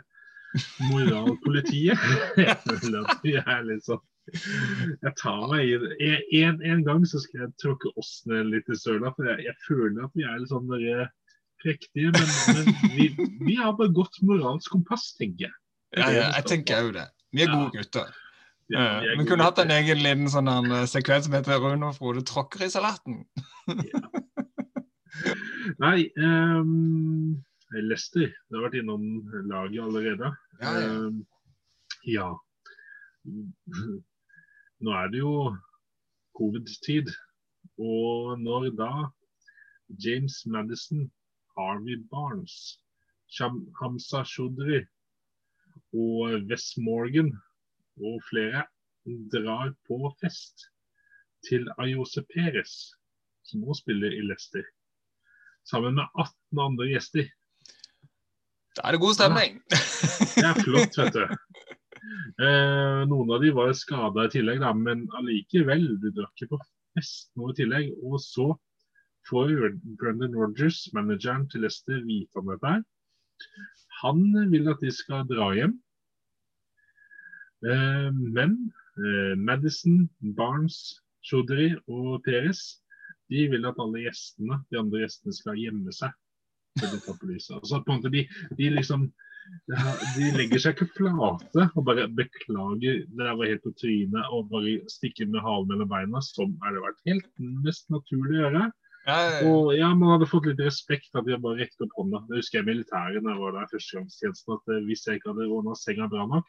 [0.89, 1.99] moralpolitiet.
[2.41, 4.01] jeg føler at vi er litt sånn
[5.03, 5.93] Jeg tar meg i det.
[6.41, 9.57] En, en gang så skal jeg tråkke oss ned litt i søla, for jeg, jeg
[9.67, 11.07] føler at vi er litt sånn derre
[11.63, 12.13] prektige.
[12.15, 13.07] Men, men vi,
[13.45, 15.57] vi har bare godt moralsk kompass, tenker jeg.
[15.97, 17.07] Ja, ja, jeg tenker òg det.
[17.33, 18.11] Vi er gode gutter.
[18.69, 21.61] Ja, vi vi gode kunne hatt en egen liten sånn en, eh, sekvens som heter
[21.63, 23.23] Rune og Frode tråkker i salaten.
[25.85, 27.39] Nei, um,
[27.73, 28.29] Leicester.
[28.29, 29.07] Det har vært innom
[29.49, 30.33] laget allerede.
[30.61, 30.91] Ja, ja.
[30.93, 31.23] Um,
[32.05, 32.29] ja.
[34.85, 35.33] Nå er det jo
[36.37, 37.09] covid-tid.
[37.79, 38.93] Og når da
[40.05, 41.09] James Madison,
[41.57, 42.79] Harvey Barnes,
[43.33, 44.85] Sham Hamza Shodri
[45.97, 47.31] og Wes Morgan
[47.99, 48.67] og flere
[49.33, 50.69] drar på fest
[51.47, 52.93] til Ayose Perez,
[53.47, 54.67] som også spiller i Leicester
[55.69, 57.29] sammen med 18 andre gjester.
[58.77, 59.59] Da er det god stemning.
[59.69, 61.25] Det er flott, vet du.
[62.39, 65.89] Eh, noen av de var skada i tillegg, da, men allikevel.
[66.01, 66.61] Du drar ikke på
[66.97, 67.91] fest nå i tillegg.
[68.07, 68.53] Og så
[69.29, 69.53] får
[70.01, 72.87] Brendan Rogers, manageren til Leicester, vite om dette her.
[74.03, 75.77] Han vil at de skal dra hjem.
[77.67, 78.57] Eh, men
[78.99, 80.05] eh, Madison,
[80.39, 82.79] Barnes, Chaudhry og Perez
[83.29, 86.15] de vil at alle gjestene, de andre gjestene skal gjemme seg.
[86.79, 88.23] Altså, måte, de,
[88.57, 89.09] de liksom
[90.17, 94.51] de legger seg ikke flate og bare beklager det der var helt på trynet og
[94.53, 97.29] bare stikker med halen mellom beina, som er det vært helt
[97.65, 98.67] mest naturlig å gjøre.
[99.49, 102.23] Og ja, man hadde fått litt respekt at de bare rekket opp hånda.
[102.29, 105.49] Det husker jeg militæret da jeg var der førstegangstjenesten, at eh, hvis jeg ikke hadde
[105.49, 106.49] ordna senga bra nok,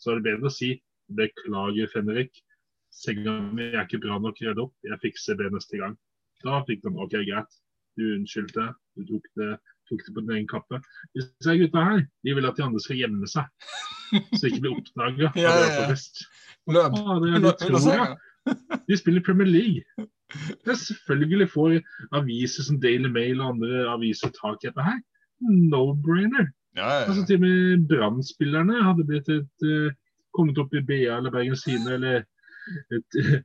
[0.00, 0.72] så er det bedre å si
[1.20, 2.42] beklager, Fenrik.
[2.90, 5.94] Senga mi er ikke bra nok redd opp, jeg fikser det neste gang.
[6.42, 7.60] Da fikk de OK, greit.
[7.98, 9.50] Du unnskyldte, du tok det,
[9.90, 10.80] tok det på din egen kappe.
[11.14, 13.46] Disse gutta her, de vil at de andre skal gjemme seg,
[14.34, 15.32] så de ikke blir oppdaga.
[15.44, 15.98] Ja, ja, ja.
[16.70, 16.96] Løp.
[16.98, 17.18] Ah,
[17.94, 18.16] er.
[18.88, 20.08] De spiller Premier League.
[20.66, 21.76] Det selvfølgelig får
[22.16, 24.98] aviser som Daily Mail og andre aviser tak i dette her.
[25.40, 26.50] No-brainer.
[26.76, 27.26] Ja, ja, Altså.
[27.26, 29.90] Til og med Brann-spillerne hadde blitt et, uh,
[30.36, 32.22] kommet opp i BA eller Bergens Tidende eller
[32.94, 33.40] et uh,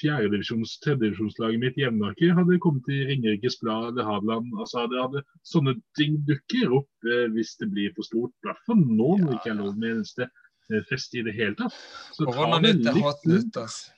[0.00, 4.48] fjerdedivisjons, tredjedivisjonslaget mitt, Jevnaker, hadde kommet i Ringerikes Blad eller Hadeland.
[4.58, 8.34] Altså, det hadde, sånne ting dukker opp uh, hvis det blir for stort.
[8.42, 11.36] I hvert fall nå når det ikke er lov med eneste eh, fest i det
[11.36, 11.76] hele tatt.
[12.16, 13.95] Så ta det litt nytt, altså.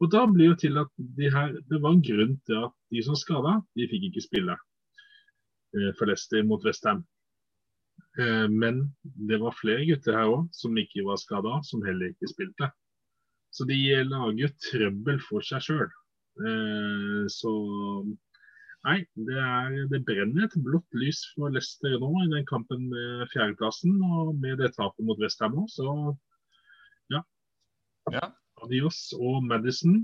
[0.00, 3.02] Og da blir jo til at de her, Det var en grunn til at de
[3.02, 7.04] som skada, de fikk ikke spille eh, for Leicester mot Westham.
[8.18, 12.30] Eh, men det var flere gutter her òg som ikke var skada, som heller ikke
[12.30, 12.70] spilte.
[13.52, 15.88] Så de lager trøbbel for seg sjøl.
[16.42, 17.54] Eh, så
[18.82, 23.28] Nei, det, er, det brenner et blått lys for Leicester nå i den kampen med
[23.30, 23.94] fjerdeplassen.
[24.02, 25.92] Og med det tapet mot Westham òg, så
[28.10, 28.32] Ja.
[28.62, 30.02] Adios og Madison,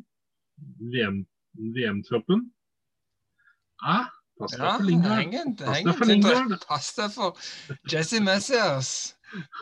[0.93, 1.25] VM
[1.59, 2.49] VM-troppen.
[3.83, 3.99] Ja,
[4.41, 5.61] pass deg Ja, for Lingard.
[5.61, 6.57] Pass deg for Lingard.
[6.69, 7.39] Pass deg for
[7.93, 8.91] Jesse Messias.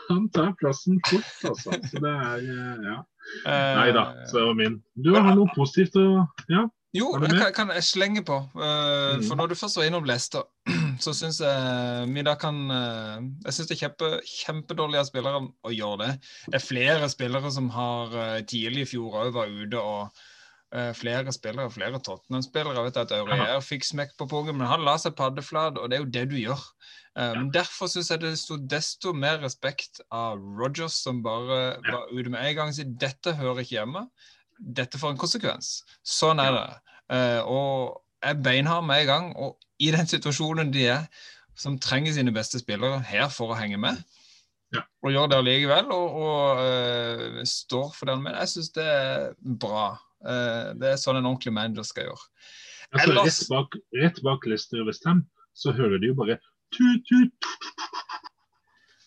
[0.07, 1.75] Han tar plassen fort, altså.
[1.91, 2.97] Så det er eh, Ja.
[3.43, 4.77] Eh, Nei da, så det var min.
[5.03, 6.67] Du har noe positivt å Ja.
[6.95, 8.37] Jo, kan, kan jeg slenge på.
[8.55, 9.19] Uh.
[9.27, 10.45] For når du først var innom Leicester,
[11.03, 15.43] så syns jeg vi da kan eh, Jeg syns det er kjempe, kjempedårlig av spillere
[15.47, 16.09] å gjøre det.
[16.47, 20.21] Det er flere spillere som har eh, tidlig i fjor òg var ute, og
[20.75, 22.85] eh, flere spillere, flere Tottenham-spillere.
[22.87, 26.05] Vet at Aurier fikk smekk på pungen, men han la seg paddeflat, og det er
[26.05, 26.63] jo det du gjør.
[27.17, 27.43] Um, ja.
[27.63, 31.95] Derfor syns jeg det sto desto mer respekt av Rogers, som bare Ja.
[31.95, 34.03] var ute med en gang og sa dette hører ikke hjemme.
[34.57, 35.71] Dette får en konsekvens.
[36.05, 36.67] Sånn er det.
[37.09, 39.31] Uh, og jeg beinhard med en gang.
[39.37, 41.07] Og i den situasjonen de er,
[41.57, 43.97] som trenger sine beste spillere her for å henge med,
[44.73, 44.81] Ja.
[45.03, 48.21] og gjør det allikevel, og, og uh, står for den.
[48.25, 49.85] Men jeg syns det er bra.
[50.21, 52.25] Uh, det er sånn en ordentlig manager skal gjøre.
[52.91, 55.23] Altså, Ellers- rett, bak, rett bak Leicester og Westham
[55.57, 56.37] så hører de jo bare
[56.75, 57.47] tut, tut.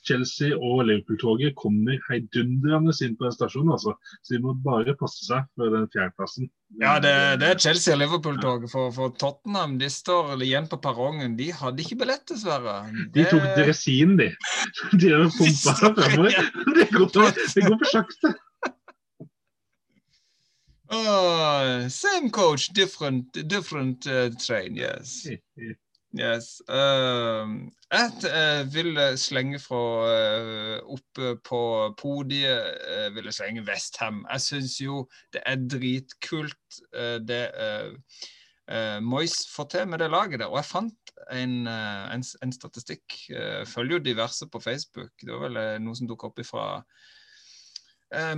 [0.07, 3.95] Chelsea og Liverpool-toget kommer heidundrende inn på en stasjon, altså.
[4.23, 6.49] Så de må bare passe seg for den fjerdeplassen.
[6.81, 8.71] Ja, det, det er Chelsea og Liverpool-toget.
[8.73, 11.37] For, for Tottenham de står igjen på perrongen.
[11.41, 12.79] De hadde ikke billett, dessverre.
[13.15, 14.31] De tok dresin, de.
[14.97, 16.39] De har pumpa fremover.
[16.81, 17.11] Det går,
[17.55, 18.37] det går for sakte.
[20.93, 25.29] Oh, same coach, different, different uh, train, yes.
[26.11, 26.59] Yes.
[26.67, 31.61] Uh, jeg uh, vil slenge fra uh, oppe på
[32.01, 34.25] podiet uh, vil jeg slenge Westham.
[34.27, 36.81] Jeg syns jo det er dritkult
[37.27, 37.45] det
[39.03, 40.47] Moyes får til med det laget der.
[40.47, 43.17] Og jeg fant en, en, en statistikk.
[43.67, 45.11] følger jo diverse på Facebook.
[45.19, 46.67] Det var vel noe som dukket opp ifra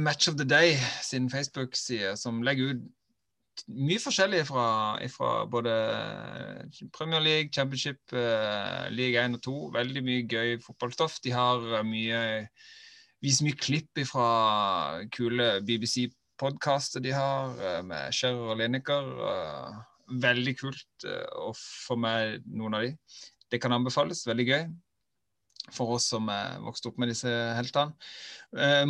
[0.01, 2.89] Match of the Day sin Facebook-side, som legger ut
[3.69, 4.67] mye forskjellig fra,
[5.13, 5.73] fra, både
[6.95, 9.55] Premier League, Championship, uh, league 1 og 2.
[9.77, 11.19] Veldig mye gøy fotballstoff.
[11.25, 12.23] De har uh, mye
[13.23, 17.53] viser mye klipp fra kule BBC-podkaster de har,
[17.87, 19.13] med Scherer og Lineker.
[20.23, 21.05] veldig kult
[21.39, 22.97] å få med noen av de.
[23.49, 24.27] Det kan anbefales.
[24.27, 24.65] Veldig gøy
[25.71, 26.27] for oss som
[26.67, 27.95] vokste opp med disse heltene.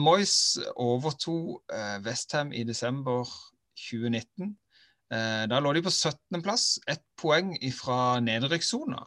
[0.00, 1.60] Moyes overtok
[2.06, 3.28] Westham i desember
[3.90, 4.52] 2019.
[5.12, 9.02] Eh, da lå de på 17.-plass, ett poeng fra nedrykkssona.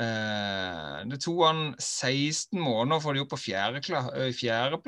[0.00, 4.80] Eh, det tok han 16 måneder for de opp på fjerdeplass, fjerde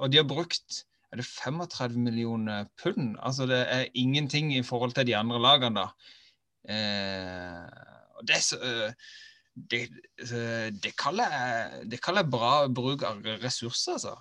[0.00, 3.16] og de har brukt er det 35 millioner pund.
[3.22, 5.86] Altså det er ingenting i forhold til de andre lagene, da.
[6.68, 7.66] Eh,
[8.26, 8.40] det,
[9.70, 9.82] det,
[10.82, 14.16] det, kaller jeg, det kaller jeg bra bruk av ressurser, altså.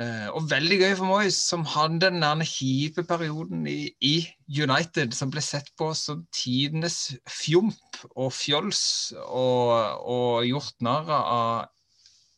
[0.00, 4.14] Uh, og veldig gøy for Moyes, som hadde den der kjipe perioden i, i,
[4.48, 9.74] United, som ble sett på som tidenes fjomp og fjols, og,
[10.08, 11.68] og gjort narr av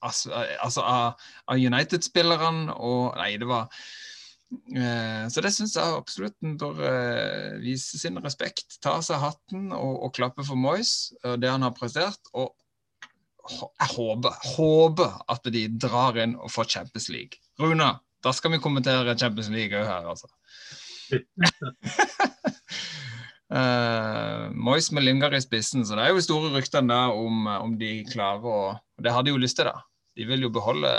[0.02, 2.74] altså, av, av United-spillerne.
[2.74, 8.18] Og Nei, det var uh, Så det syns jeg absolutt en bør uh, vise sin
[8.24, 8.80] respekt.
[8.82, 12.34] Ta av seg hatten og, og klappe for Moyes og det han har prestert.
[12.34, 12.50] og
[13.44, 17.43] jeg håper, håper at de drar inn og får Champions League.
[17.60, 20.30] Runa, da skal vi kommentere Champions League òg her, altså.
[23.52, 27.76] uh, Moyes med Lingard i spissen, så det er jo store ryktene der om, om
[27.78, 29.82] de klarer å og Det har de jo lyst til, da.
[30.14, 30.90] De vil jo beholde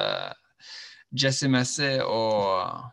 [1.15, 2.87] Jesse Messi og,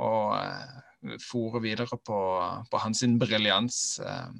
[0.00, 2.20] og uh, fòre videre på,
[2.70, 3.98] på hans briljans.
[4.00, 4.32] Uh,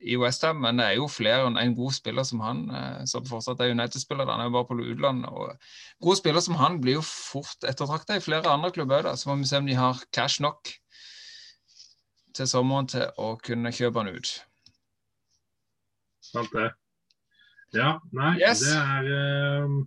[0.00, 3.26] i Westham, men det er jo flere enn en god spiller som han, eh, som
[3.28, 4.28] fortsatt er United-spiller.
[4.30, 5.28] Han er jo bare på utlandet.
[5.28, 5.56] og
[6.00, 9.36] Gode spillere som han blir jo fort ettertrakta i flere andre klubber òg, så må
[9.42, 10.72] vi se om de har cash nok
[12.34, 14.34] til sommeren til å kunne kjøpe han ut.
[16.24, 16.70] Sant det.
[17.74, 18.64] Ja, nei, yes.
[18.66, 19.80] det er uh,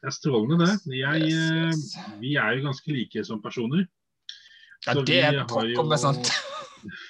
[0.00, 0.96] det er strålende, det.
[0.96, 1.96] Jeg, yes, yes.
[2.22, 3.84] Vi er jo ganske like som personer.
[4.86, 6.30] Ja, det er pokker meg sant.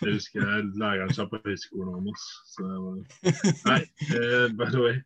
[0.00, 2.26] Jeg husker jeg læreren sa på høyskolen om oss.
[2.52, 2.66] Så
[3.68, 3.82] Nei,
[4.14, 4.96] uh, by the way.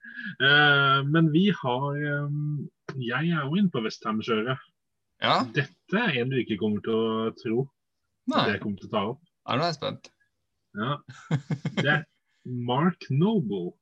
[0.42, 2.64] Uh, men vi har um,
[2.98, 4.60] Jeg er jo inne på Westham-kjøret.
[5.22, 5.38] Ja.
[5.56, 7.62] Dette er en du ikke kommer til å tro
[8.32, 8.42] Nei.
[8.42, 9.22] at jeg kommer til å ta opp.
[9.44, 10.12] Ja, nå er jeg spent.
[10.74, 10.98] Ja.
[11.78, 12.04] Det er
[12.44, 13.72] Mark Noble.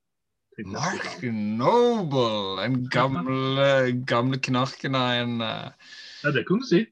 [0.69, 2.61] Mark Noble!
[2.61, 3.69] En gamle,
[4.05, 6.85] gamle knarken av en uh, Ja, det kan du si.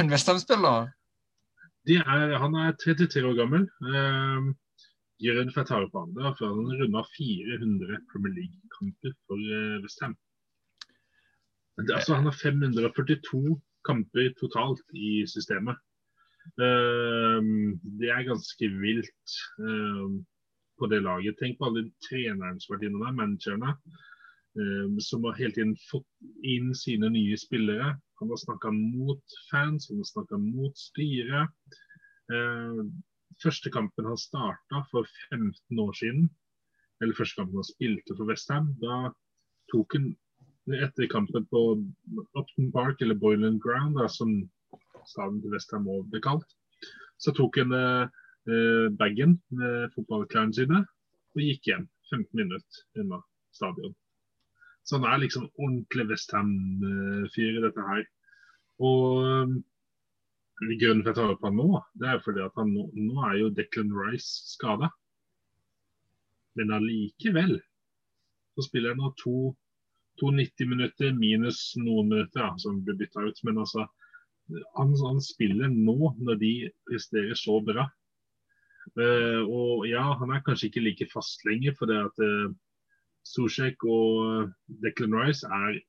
[0.00, 0.90] En Westham-spiller?
[1.96, 3.68] Er, han er 33 år gammel.
[3.88, 4.48] Eh.
[5.18, 10.14] Det var før han runda 400 Premier League-kamper for eh, Westham.
[11.78, 15.76] Altså, han har 542 kamper totalt i systemet.
[16.62, 17.40] Eh,
[17.98, 20.06] det er ganske vilt eh,
[20.78, 21.38] på det laget.
[21.40, 23.74] Tenk på alle trenerne som har vært innom der, managerne.
[24.58, 26.06] Uh, som har hele tiden fått
[26.42, 27.92] inn sine nye spillere.
[28.20, 31.78] Han har snakka mot fans, han har snakka mot styret.
[32.32, 32.80] Eh,
[33.42, 36.28] første kampen han starta for 15 år siden,
[37.02, 39.12] eller første kampen han spilte for Westham, da
[39.72, 40.10] tok han
[40.82, 41.62] etter kampen på
[42.36, 44.42] Upton Park, eller Boyland Ground, da, som
[45.06, 46.56] staden til Westham òg ble kalt,
[47.22, 48.08] så tok han eh,
[48.98, 50.82] bagen med fotballklærne sine
[51.36, 53.20] og gikk hjem 15 minutter unna
[53.54, 53.94] stadion.
[54.88, 58.06] Så han er liksom ordentlig Westham-fyr i dette her.
[58.80, 59.56] Og um,
[60.80, 63.34] grunnen for at jeg tar opp han nå, det er fordi at nå, nå er
[63.42, 64.88] jo Declan Rice skada.
[66.56, 67.58] Men allikevel
[68.56, 69.34] så spiller han nå to,
[70.18, 73.42] to 90 minutter minus noen minutter ja, som blir bytta ut.
[73.44, 73.84] Men altså,
[74.78, 76.52] han, han, spiller nå når de
[76.88, 77.84] presterer så bra.
[78.96, 82.48] Uh, og ja, han er kanskje ikke like fast lenger, for det at uh,
[83.26, 84.50] Zuzek og
[84.82, 85.80] Declan Rice er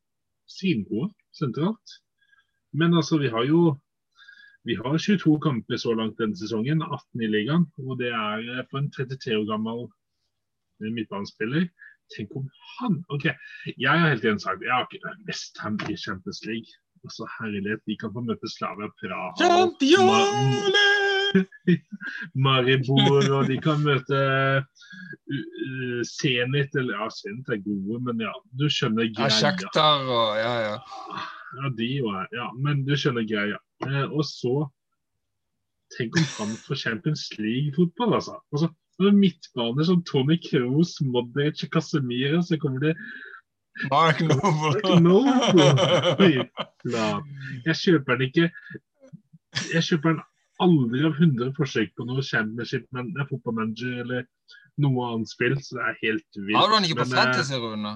[0.49, 1.99] svingode sentralt.
[2.73, 3.77] Men altså, vi har jo
[4.67, 7.65] vi har 22 kamper så langt denne sesongen, 18 i ligaen.
[7.87, 9.85] Og det er på for en 33 år gammel
[10.83, 11.69] eh, midtbanespiller.
[12.15, 13.25] Tenk om han OK,
[13.77, 16.79] jeg har helt igjen sagt jeg har ikke Westham i Champions League.
[17.05, 19.35] Altså, herlighet, de kan få møte Slavia Praha.
[19.39, 20.98] Championer!
[22.45, 24.19] Maribor, og de kan møte
[24.63, 26.75] uh, Zenit.
[26.75, 29.37] Eller ja, Zenit er gode, men ja, du skjønner Ja, greia.
[29.37, 30.75] Shakhtar og Ja, ja.
[31.59, 33.57] Ja, de òg er Ja, men du skjønner greia.
[33.87, 34.67] Eh, og så
[35.95, 38.35] Tenk om han får Champions League-fotball, altså.
[38.53, 38.67] altså
[38.99, 42.93] når midtbaner som Tony Kroos, Modric og Casemiro, så kommer det
[43.89, 44.19] Mark
[45.01, 45.69] Noble.
[47.65, 48.49] Jeg kjøper den ikke
[49.73, 50.21] Jeg kjøper den
[50.63, 54.25] aldri av 100 forsøk på noe championship, men er fotballmanager eller
[54.79, 56.57] noe annet spill, så det er helt vilt.
[56.59, 57.95] Har du den ikke på eh, Fantasy, Rune?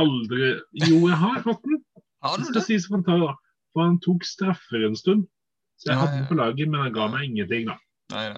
[0.00, 0.50] Aldri
[0.86, 1.80] Jo, jeg har hatt den.
[2.24, 2.64] Har du det?
[2.66, 3.24] Si han, tar,
[3.72, 5.26] for han tok straffer en stund.
[5.80, 7.78] Så jeg Ja, hadde den på laget, men han ga meg ingenting, da.
[8.12, 8.36] Nei ja.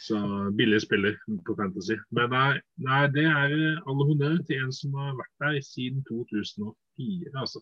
[0.00, 0.18] Så
[0.58, 1.96] billig spiller på Fantasy.
[2.16, 3.58] Men nei, nei det er all
[3.92, 7.60] alle honnør til en som har vært der siden 2004, altså.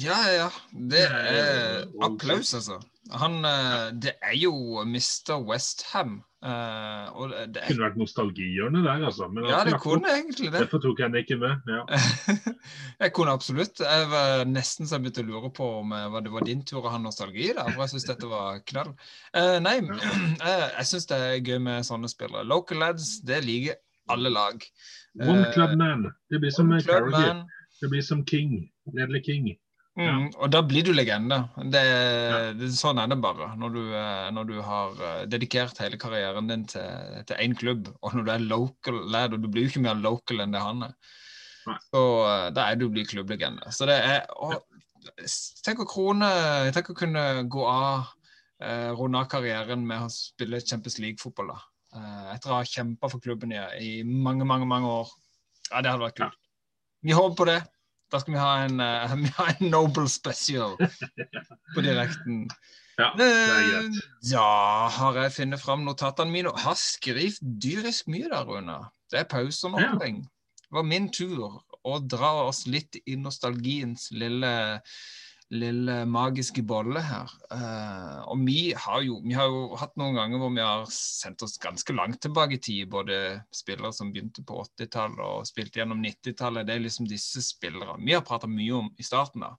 [0.00, 0.48] Ja, ja.
[0.72, 2.78] Det er applaus, altså.
[3.12, 4.52] Han eh, Det er jo
[4.86, 5.42] Mr.
[5.44, 6.22] Westham.
[6.42, 9.28] Uh, og det Det kunne vært nostalgihjørnet der, altså.
[9.30, 10.64] Men Ja, det kunne kunne egentlig det.
[10.64, 11.68] Derfor tok jeg den ikke med.
[11.70, 11.84] ja.
[13.04, 13.78] jeg kunne absolutt.
[13.78, 16.80] Jeg var nesten så jeg begynte å lure på om eh, det var din tur
[16.82, 18.90] å ha nostalgi der, for jeg syns dette var knall.
[19.36, 19.76] Uh, nei,
[20.48, 22.48] eh, jeg syns det er gøy med sånne spillere.
[22.48, 23.78] Local lads, det liker
[24.10, 24.66] alle lag.
[25.20, 26.08] One Eh, Club Man.
[26.30, 27.44] Det blir som eh, Carriger.
[27.82, 28.70] Det blir som King.
[28.92, 29.52] Nedley King.
[29.92, 31.36] Mm, og da blir du legende.
[31.68, 31.82] Det,
[32.56, 33.50] det, sånn er det bare.
[33.60, 38.16] Når du, eh, når du har eh, dedikert hele karrieren din til, én klubb, og
[38.16, 40.86] når du er local lad, og du blir jo ikke mer local enn det han
[40.88, 40.94] er,
[41.68, 41.76] Nei.
[41.90, 43.68] så eh, da er du blir klubblegende.
[43.74, 44.54] Så det er å,
[45.66, 46.28] Tenk å krone
[46.70, 48.12] Tenk å kunne gå av,
[48.62, 51.60] eh, runde av karrieren med å spille Champions League-fotball, da.
[51.98, 55.12] Eh, etter å ha kjempa for klubben i, i mange, mange, mange år.
[55.68, 56.38] Ja, det hadde vært kult.
[57.02, 57.60] Vi håper på det.
[58.12, 60.76] Da skal vi ha en, uh, vi har en Noble Special
[61.74, 62.46] på direkten.
[63.00, 63.94] Ja, det er greit.
[63.96, 66.50] Eh, Ja, har jeg funnet fram notatene mine?
[66.60, 68.74] Har skrevet dyrisk mye der, Rune.
[69.10, 69.94] Det er pauser og Ja.
[69.96, 70.10] Ja.
[70.60, 74.52] Det var min tur å dra oss litt i nostalgiens lille,
[75.52, 77.32] lille magiske bolle her.
[77.52, 81.44] Uh, og vi har, jo, vi har jo hatt noen ganger hvor vi har sendt
[81.44, 82.88] oss ganske langt tilbake i tid.
[82.92, 83.18] Både
[83.54, 86.68] spillere som begynte på 80-tallet og spilte gjennom 90-tallet.
[86.68, 89.44] Det er liksom disse spillerne vi har prata mye om i starten.
[89.44, 89.52] da.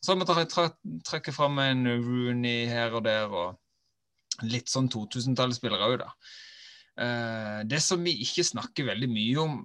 [0.00, 5.98] Så har vi trukket fram en Rooney her og der, og litt sånn 2000-tallsspillere òg,
[6.00, 6.14] da.
[7.00, 9.60] Uh, det som vi ikke snakker veldig mye om,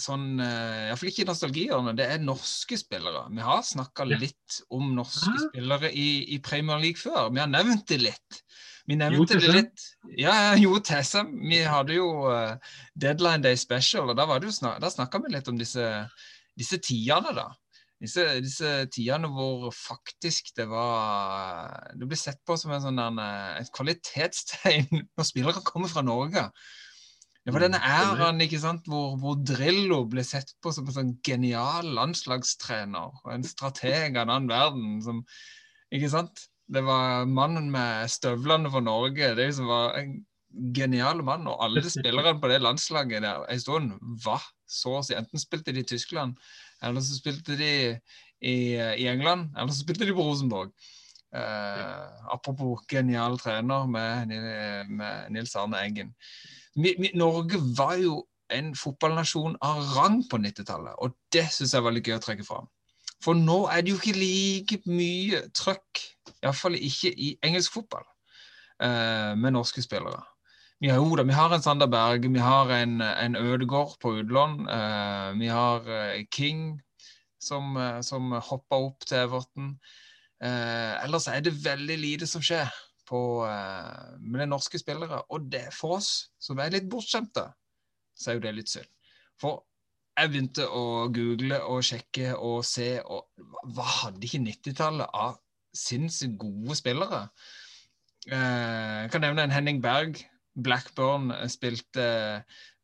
[0.00, 3.26] sånn, uh, iallfall ikke i nostalgihjørnet, det er norske spillere.
[3.34, 7.30] Vi har snakka litt om norske spillere i, i Premier League før.
[7.34, 8.40] Vi har nevnt det litt.
[8.84, 9.84] Vi Jo nevnte det litt.
[10.20, 11.30] Ja, Jo Tessem.
[11.48, 12.56] Vi hadde jo uh,
[12.94, 15.86] Deadline Day Special, og da, var snak snakka vi litt om disse,
[16.58, 17.48] disse tidene, da.
[18.02, 23.20] Disse, disse tidene hvor faktisk det var Det ble sett på som en sånn, der,
[23.22, 26.48] eh, et kvalitetstegn når spillere kommer fra Norge.
[27.44, 30.96] Det var denne æren, æraen ikke sant, hvor, hvor Drillo ble sett på som en
[30.96, 34.94] sånn genial landslagstrener og en strateg av en annen verden.
[35.04, 35.20] som,
[35.92, 36.46] ikke sant?
[36.72, 39.34] Det var mannen med støvlene for Norge.
[39.36, 40.16] Det som var en
[40.72, 41.44] genial mann.
[41.50, 43.92] Og alle spillerne på det landslaget der en stund
[44.24, 46.38] var så å si Enten spilte de i Tyskland,
[46.82, 47.70] eller så spilte de
[48.40, 50.72] i, i England, eller så spilte de på Rosenborg.
[51.34, 54.32] Eh, apropos genial trener med,
[54.88, 56.14] med Nils Arne Eggen.
[56.74, 62.08] Norge var jo en fotballnasjon av rang på 90-tallet, og det syns jeg var litt
[62.08, 62.68] gøy å trekke fram.
[63.24, 66.02] For nå er det jo ikke like mye trøkk,
[66.42, 68.04] iallfall ikke i engelsk fotball,
[68.82, 70.22] eh, med norske spillere.
[70.82, 74.18] Vi har jo da, vi har en Sander Berge, vi har en, en Ødegård på
[74.20, 74.66] utlån.
[74.68, 76.80] eh, vi har eh, King
[77.40, 79.78] som, eh, som hoppa opp til Everton.
[80.42, 82.68] Eh, ellers er det veldig lite som skjer
[83.08, 85.22] på, eh, med de norske spillere.
[85.30, 87.46] Og det for oss som er litt bortskjemte,
[88.14, 88.90] så er jo det litt synd.
[89.40, 89.64] For
[90.14, 93.26] jeg begynte å google og sjekke og se, og
[93.74, 95.40] hva hadde ikke 90-tallet av
[95.74, 97.24] sinnssykt gode spillere?
[98.30, 100.22] Eh, jeg kan nevne en Henning Berg.
[100.54, 102.06] Blackburn eh, spilte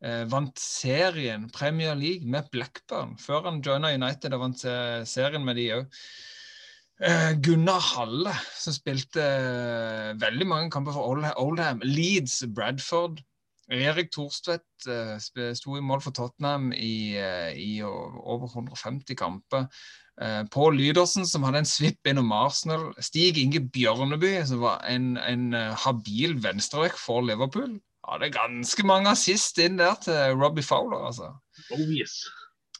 [0.00, 4.62] Vant serien Premier League med Blackburn før han joina United og vant
[5.04, 5.98] serien med de òg.
[7.00, 11.08] Eh, Gunnar Halle, som spilte eh, veldig mange kamper for
[11.40, 11.80] Oldham.
[11.84, 13.22] Leeds, Bradford.
[13.70, 15.14] Erik Thorstvedt eh,
[15.56, 17.16] sto i mål for Tottenham i,
[17.56, 19.66] i over 150 kamper.
[20.52, 22.90] Pål Lydersen, som hadde en svipp innom Arsenal.
[23.00, 25.54] Stig Inge Bjørneby, som var en, en
[25.86, 27.78] habil venstrevekk for Liverpool.
[28.04, 31.30] Hadde ganske mange assist inn der til Robbie Fowler, altså.
[31.72, 32.18] Oh yes.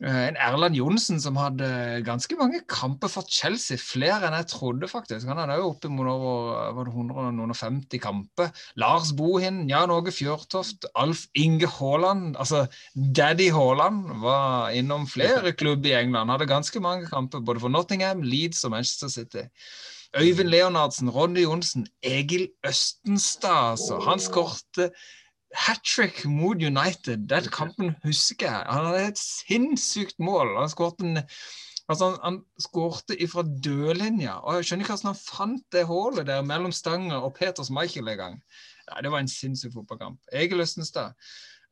[0.01, 3.77] Eh, En Erland Johnsen som hadde ganske mange kamper for Chelsea.
[3.77, 5.29] Flere enn jeg trodde, faktisk.
[5.29, 8.49] Han hadde jo oppimot over 150 kamper.
[8.81, 12.37] Lars Bohin, Jan Åge Fjørtoft, Alf Inge Haaland.
[12.41, 12.65] Altså
[12.97, 16.33] Daddy Haaland var innom flere klubber i England.
[16.33, 19.45] Hadde ganske mange kamper både for Nottingham, Leeds og Manchester City.
[20.17, 23.77] Øyvind Leonardsen, Ronny Johnsen, Egil Østenstad.
[23.77, 24.01] Altså.
[24.09, 24.91] Han skårte
[25.55, 27.27] hat trick mot United.
[27.29, 28.67] Den kampen husker jeg.
[28.71, 30.57] Han hadde et sinnssykt mål.
[30.61, 31.25] Han skårte en
[31.91, 36.29] Altså han, han skårte ifra dødlinja, og jeg skjønner ikke hvordan han fant det hullet
[36.29, 38.37] der mellom Stanger og Peters Michael en gang.
[38.87, 40.21] Ja, det var en sinnssyk fotballkamp.
[40.33, 41.17] Egil Østenstad.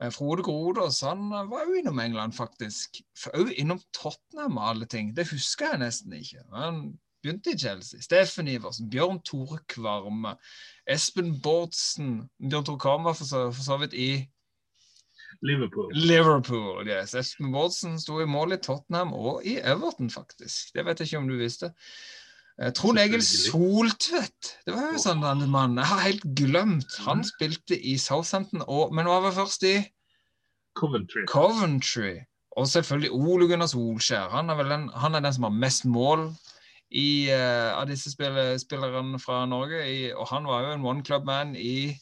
[0.02, 2.98] eh, Frode Grodås han eh, var jo innom England, faktisk.
[3.30, 5.14] Òg innom Tottenham og alle ting.
[5.16, 6.42] Det husker jeg nesten ikke.
[6.50, 6.98] Han
[7.28, 8.00] begynte i Chelsea.
[8.04, 10.34] Steffen Iversen, Bjørn Tore Kvarme,
[10.88, 14.10] Espen Bårdsen Bjørn Tore Kvarme var for så, for så vidt i
[15.44, 15.92] Liverpool.
[15.94, 16.88] Liverpool.
[16.88, 17.14] yes.
[17.14, 20.72] Espen Bårdsen sto i mål i Tottenham og i Everton, faktisk.
[20.74, 21.70] Det vet jeg ikke om du visste.
[22.58, 24.54] Eh, Trond Egil Soltvedt.
[24.66, 25.78] Det var jo sånn en mann.
[25.78, 26.96] Jeg har helt glemt.
[27.06, 29.76] Han spilte i Southampton, og, men var vel først i
[30.78, 31.22] Coventry.
[31.30, 32.16] Coventry.
[32.58, 34.32] Og selvfølgelig Ole Gunnar Solskjær.
[34.34, 36.32] Han er den, han er den som har mest mål
[36.90, 39.82] i, uh, av disse spille, spillerne fra Norge.
[39.84, 41.92] I, og han var jo en one club man i,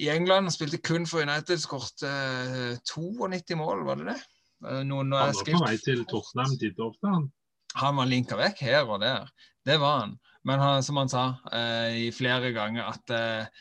[0.00, 0.48] i England.
[0.48, 1.60] Han spilte kun for United.
[1.60, 4.18] Skåret uh, 92 mål, var det det?
[4.64, 7.30] Uh, no, er Han var på vei til Tottenham ofte, han.
[7.74, 9.28] han var linka vekk her og der.
[9.66, 10.18] Det var han.
[10.44, 11.24] Men han, som han sa
[11.54, 13.60] eh, i flere ganger, at eh,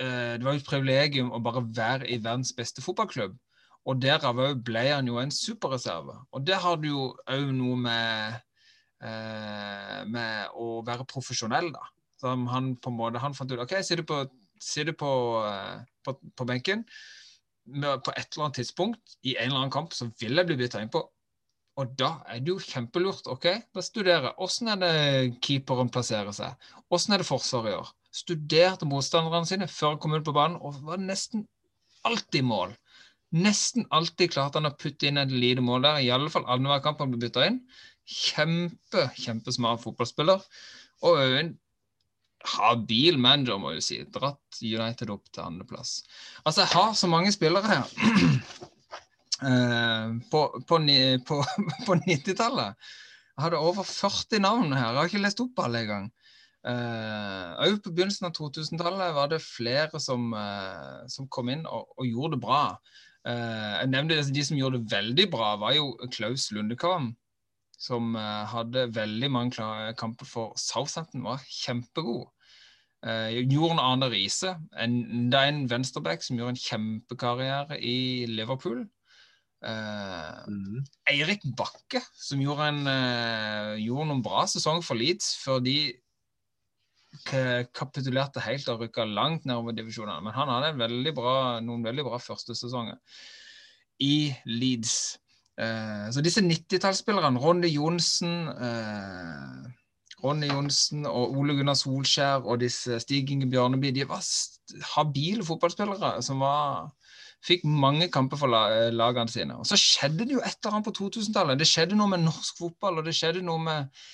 [0.00, 3.36] eh, det var jo et privilegium å bare være i verdens beste fotballklubb.
[3.84, 6.16] Og derav ble han jo en superreserve.
[6.32, 8.53] Og det har du jo òg noe med, eh,
[9.02, 11.82] med å være profesjonell, da.
[12.20, 14.22] Som han på en måte Han fant ut OK, sitter på,
[14.60, 15.10] sitter på,
[15.44, 16.84] eh, på, på benken.
[17.64, 20.82] På et eller annet tidspunkt i en eller annen kamp så vil jeg bli bytta
[20.84, 21.00] inn på.
[21.80, 23.26] Og da er det jo kjempelurt.
[23.26, 24.34] ok, Da studerer jeg.
[24.38, 26.68] Hvordan er det keeperen plasserer seg?
[26.88, 27.90] Hvordan er det forsvaret gjør?
[28.14, 31.48] Studerte motstanderne sine før han kom ut på banen, og var nesten
[32.06, 32.76] alltid mål.
[33.34, 36.04] Nesten alltid klarte han å putte inn et lite mål der.
[36.04, 37.58] I alle fall annenhver kamp han ble bytta inn.
[38.04, 40.42] Kjempe, kjempesmart fotballspiller.
[41.04, 41.54] Og også en
[42.54, 44.00] habil manager, må jeg si.
[44.14, 46.02] Dratt United opp til andreplass.
[46.44, 47.94] Altså, jeg har så mange spillere her.
[49.40, 50.80] Uh, på, på,
[51.28, 51.40] på,
[51.86, 52.90] på 90-tallet.
[53.34, 54.92] Jeg hadde over 40 navn her.
[54.92, 56.12] Jeg har ikke lest opp alle engang.
[56.64, 62.08] Uh, på begynnelsen av 2000-tallet var det flere som, uh, som kom inn og, og
[62.08, 62.62] gjorde det bra.
[63.24, 67.10] Uh, jeg nevnte De som gjorde det veldig bra, var jo Klaus Lundekvam.
[67.84, 69.68] Som eh, hadde veldig mange
[70.00, 71.24] kamper for Southampton.
[71.26, 72.30] Var kjempegod.
[73.04, 78.86] Uh, Jorn Arne Riise, en venstreback som gjorde en kjempekarriere i Liverpool.
[79.64, 80.84] Eh, Mm.
[81.08, 85.94] Eirik Bakke, som gjorde, en, eh, gjorde noen bra sesong for Leeds før de
[87.72, 90.20] kapitulerte helt og rykka langt nedover divisjonene.
[90.22, 92.98] Men han hadde en veldig bra, noen veldig bra første sesonger
[94.00, 95.18] i Leeds.
[95.60, 99.70] Eh, så disse 90-tallsspillerne, Ronny Johnsen eh,
[100.24, 104.24] Ronny Johnsen og Ole Gunnar Solskjær og disse Stig Inge Bjørneby, de var
[104.94, 106.88] habile fotballspillere som var
[107.44, 109.58] fikk mange kamper for lagene sine.
[109.60, 111.58] Og så skjedde det jo et eller annet på 2000-tallet.
[111.60, 114.04] Det skjedde noe med norsk fotball, og det skjedde noe med,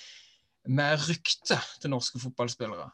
[0.67, 2.89] med ryktet til norske fotballspillere.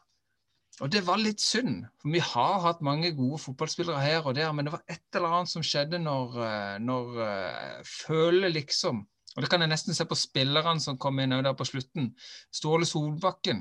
[0.78, 4.50] Og det var litt synd, for vi har hatt mange gode fotballspillere her og der,
[4.54, 9.06] men det var et eller annet som skjedde når, eh, når eh, føler liksom
[9.36, 12.08] Og det kan jeg nesten se på spillerne som kom inn der på slutten.
[12.50, 13.60] Ståle Solbakken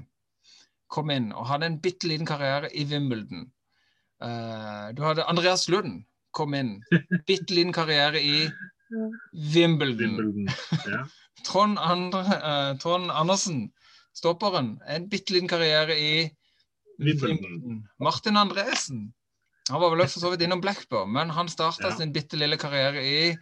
[0.90, 3.44] kom inn og hadde en bitte liten karriere i Wimbledon.
[4.24, 6.00] Eh, du hadde Andreas Lund
[6.34, 6.80] kom inn.
[7.28, 8.48] Bitte liten karriere i
[9.54, 10.18] Wimbledon.
[10.18, 10.50] Wimbledon.
[10.88, 11.04] Ja.
[11.48, 12.40] Trond, Andre,
[12.82, 13.68] Trond Andersen,
[14.18, 16.12] stopperen, en bitte liten karriere i
[16.98, 17.84] Wimbledon.
[18.00, 19.08] Martin Andresen.
[19.70, 21.96] Han var vel også så vidt innom Blackburn, men han starta Ja.
[21.98, 23.36] sin bitte lille karriere i,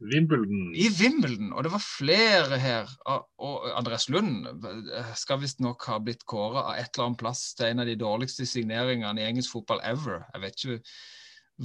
[0.00, 0.74] Wimbledon.
[0.74, 1.52] i Wimbledon.
[1.52, 2.90] Og det var flere her.
[3.06, 4.46] Og Andres Lund
[5.14, 8.46] skal visstnok ha blitt kåra av et eller annet plass til en av de dårligste
[8.46, 10.24] signeringene i engelsk fotball ever.
[10.34, 10.82] Jeg vet ikke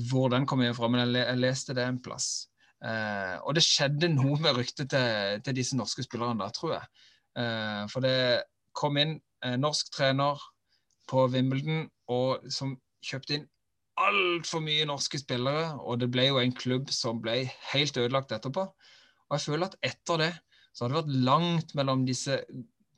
[0.10, 2.48] hvor den kom fra, men jeg, leste det en plass.
[2.84, 6.88] Eh, og det skjedde noe med ryktet til, til disse norske spillerne da, tror jeg.
[7.38, 8.16] Eh, for det
[8.74, 10.40] kom inn eh, norsk trener
[11.12, 13.50] på Wimbledon og som kjøpte inn
[14.02, 17.44] altfor mye norske spillere, og det ble jo en klubb som ble
[17.74, 18.64] helt ødelagt etterpå.
[19.30, 20.32] Og jeg føler at etter det
[20.72, 22.40] så har det vært langt mellom disse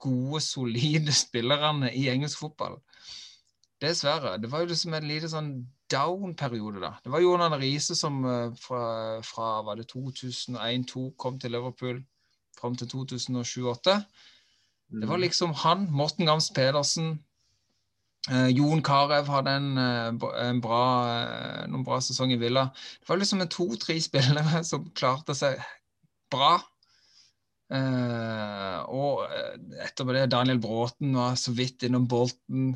[0.03, 2.79] gode, solide spillerne i engelsk fotball.
[3.83, 4.37] Dessverre.
[4.39, 5.49] Det var jo liksom en lite sånn
[5.91, 6.93] down-periode, da.
[7.03, 11.99] Det var Jonan Riise som eh, fra, fra var det 2001-2002 kom til Liverpool
[12.59, 13.97] fram til 2007-2008.
[14.93, 17.17] Det var liksom han, Morten Gams Pedersen,
[18.31, 20.83] eh, Jon Carew hadde en, eh, en bra,
[21.21, 22.69] eh, noen bra sesong i Villa.
[23.01, 25.59] Det var liksom en to-tre spillere som klarte seg
[26.33, 26.55] bra.
[27.73, 29.23] Eh, og
[29.81, 32.75] etterpå det, Daniel Bråten var så vidt innom Bolten.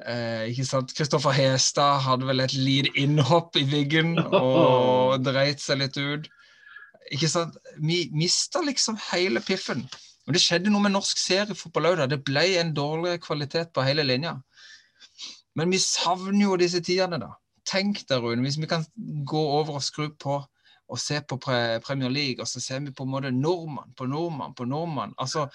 [0.00, 0.94] Eh, ikke sant?
[0.96, 6.30] Kristoffer Hestad hadde vel et lite innhopp i Wiggen og dreit seg litt ut.
[7.10, 7.56] Ikke sant?
[7.82, 9.84] Vi mista liksom hele piffen.
[10.26, 12.04] Men det skjedde noe med norsk seriefotball òg.
[12.10, 14.36] Det ble en dårlig kvalitet på hele linja.
[15.58, 17.34] Men vi savner jo disse tidene, da.
[17.68, 18.84] Tenk deg, Rune, hvis vi kan
[19.28, 20.40] gå over og skru på
[20.90, 24.08] og se på pre Premier League, og så ser vi på en måte nordmann på
[24.10, 25.14] nordmann på nordmann.
[25.22, 25.46] Altså,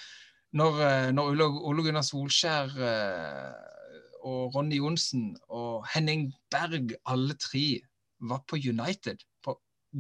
[0.56, 1.34] når, eh, når
[1.68, 7.82] Ole, Gunnar Solskjær eh, og Ronny Johnsen og Henning Berg, alle tre,
[8.20, 9.58] var på United, på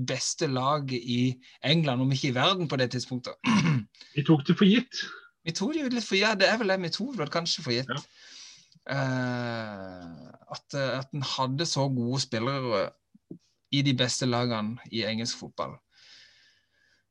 [0.07, 3.35] beste laget i England, om ikke i verden på det tidspunktet.
[4.15, 5.03] Vi tok det for gitt.
[5.43, 7.63] Vi tok det jo litt for ja, det er vel det vi tok vel kanskje
[7.65, 7.91] for gitt.
[7.91, 7.99] Ja.
[8.85, 10.25] Eh,
[10.55, 12.89] at, eh, at en hadde så gode spillere
[13.73, 15.73] i de beste lagene i engelsk fotball.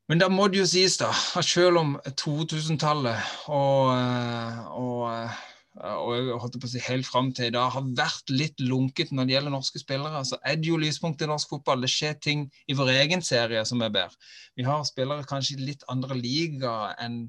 [0.09, 5.95] Men da må det jo sies, da, at selv om 2000-tallet og, eh, og, eh,
[5.97, 9.27] og holdt på å si helt fram til i dag har vært litt lunket når
[9.27, 11.83] det gjelder norske spillere, så er det jo lyspunkt i norsk fotball.
[11.83, 14.20] Det skjer ting i vår egen serie som er bedre.
[14.55, 17.25] Vi har spillere kanskje i litt andre ligaer enn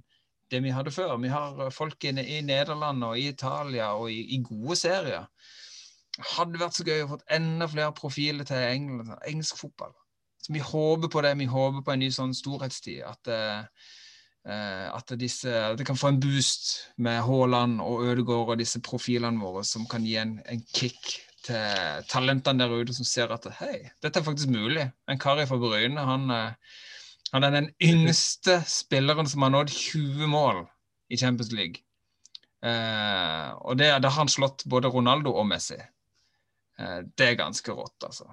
[0.51, 1.17] det vi hadde før.
[1.21, 5.27] Vi har folk i, i Nederland og i Italia og i, i gode serier.
[6.35, 9.93] Hadde vært så gøy å få enda flere profiler til England, engelsk fotball.
[10.45, 11.33] Så vi håper på det.
[11.41, 13.01] Vi håper på en ny sånn storhetstid.
[13.09, 13.91] At, eh,
[14.45, 19.41] eh, at disse, det kan få en boost med Haaland og Ødegaard og disse profilene
[19.41, 23.89] våre som kan gi en, en kick til talentene der ute som ser at hei,
[24.01, 24.87] dette er faktisk mulig.
[25.09, 26.77] En kar fra Bryne, han, eh,
[27.33, 30.63] han er den yngste spilleren som har nådd 20 mål
[31.09, 31.81] i Champions League.
[32.65, 35.77] Eh, og det, da har han slått både Ronaldo og Messi.
[36.79, 38.29] Eh, det er ganske rått, altså.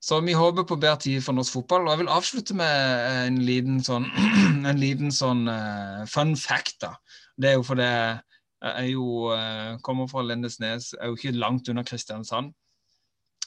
[0.00, 1.84] Så vi håper på bedre tid for norsk fotball.
[1.84, 4.08] Og jeg vil avslutte med en liten sånn,
[4.70, 6.94] en liten sånn uh, fun fact, da.
[7.36, 11.68] Det er jo fordi jeg er jo, uh, kommer fra Lindesnes, er jo ikke langt
[11.68, 12.54] unna Kristiansand.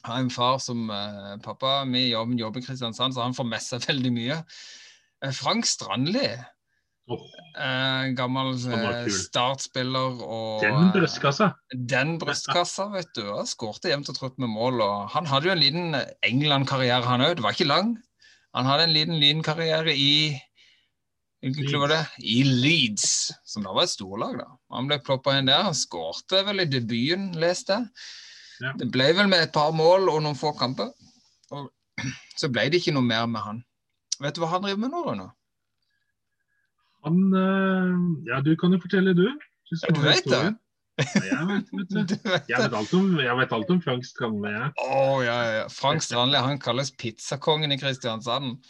[0.04, 3.62] Har en far som uh, pappa, vi jobber, jobber i Kristiansand, så han får med
[3.64, 4.40] seg veldig mye.
[5.24, 6.28] Eh, Frank Strandli,
[7.12, 7.20] Oh.
[7.60, 11.50] eh, gammel Han eh, startspiller og den brystkassa.
[11.76, 13.26] den brystkassa, vet du.
[13.28, 14.80] og Skårte jevnt og trutt med mål.
[14.86, 17.36] og Han hadde jo en liten England-karriere, han òg.
[17.36, 17.92] Det var ikke lang.
[18.56, 20.40] Han hadde en liten lynkarriere i
[21.44, 22.02] Hvilken klubb var det?
[22.24, 24.38] I Leeds, som da var et storlag.
[24.40, 24.48] da.
[24.72, 25.66] Han ble ploppa inn der.
[25.68, 27.90] Han skårte vel i debuten, leste jeg.
[28.64, 28.72] Ja.
[28.80, 30.94] Det ble vel med et par mål og noen få kamper.
[31.52, 31.70] Og
[32.40, 33.64] så ble det ikke noe mer med han.
[34.24, 35.30] Vet du hva han driver med nå, Rune?
[37.04, 37.96] Han eh,
[38.30, 39.26] Ja, du kan jo fortelle, du.
[39.74, 40.44] Ja, du vet det.
[41.02, 42.00] jeg vet, vet du.
[42.14, 42.16] Du
[42.52, 44.54] Jeg vet alt om, jeg vet alt om Frank Strandli.
[44.54, 44.72] ja,
[45.26, 45.68] ja, ja.
[45.74, 48.62] Frank Strandli han kalles pizzakongen i Kristiansand.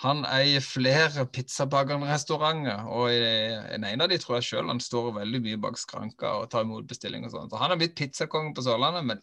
[0.00, 5.42] Han eier flere pizzabakerrestauranter, og en en av de tror jeg sjøl han står veldig
[5.44, 7.50] mye bak skranka og tar imot bestilling og sånn.
[7.52, 9.20] Så han har blitt pizzakongen på Sørlandet, men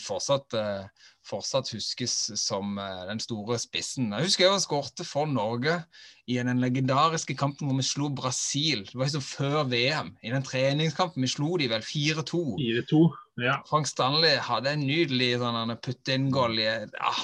[0.00, 0.86] fortsatt, eh,
[1.26, 4.12] fortsatt huskes som eh, den store spissen.
[4.12, 5.76] Jeg husker jeg var skårte for Norge
[6.30, 8.84] i den legendariske kampen hvor vi slo Brasil.
[8.88, 10.14] Det var liksom før VM.
[10.24, 12.42] I den treningskampen vi slo de vel 4-2.
[12.60, 13.04] 4-2.
[13.44, 13.60] Ja.
[13.68, 17.14] Frank Stanley hadde en nydelig sånn putt-in-goal i ja,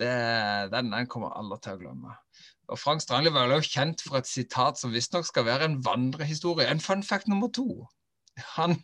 [0.00, 0.10] det,
[0.72, 2.16] den, den kommer alle til å glemme.
[2.70, 6.68] Og Frank Strangli var jo kjent for et sitat som visstnok skal være en vandrehistorie.
[6.70, 7.66] En fun fact nummer to.
[8.54, 8.76] Han,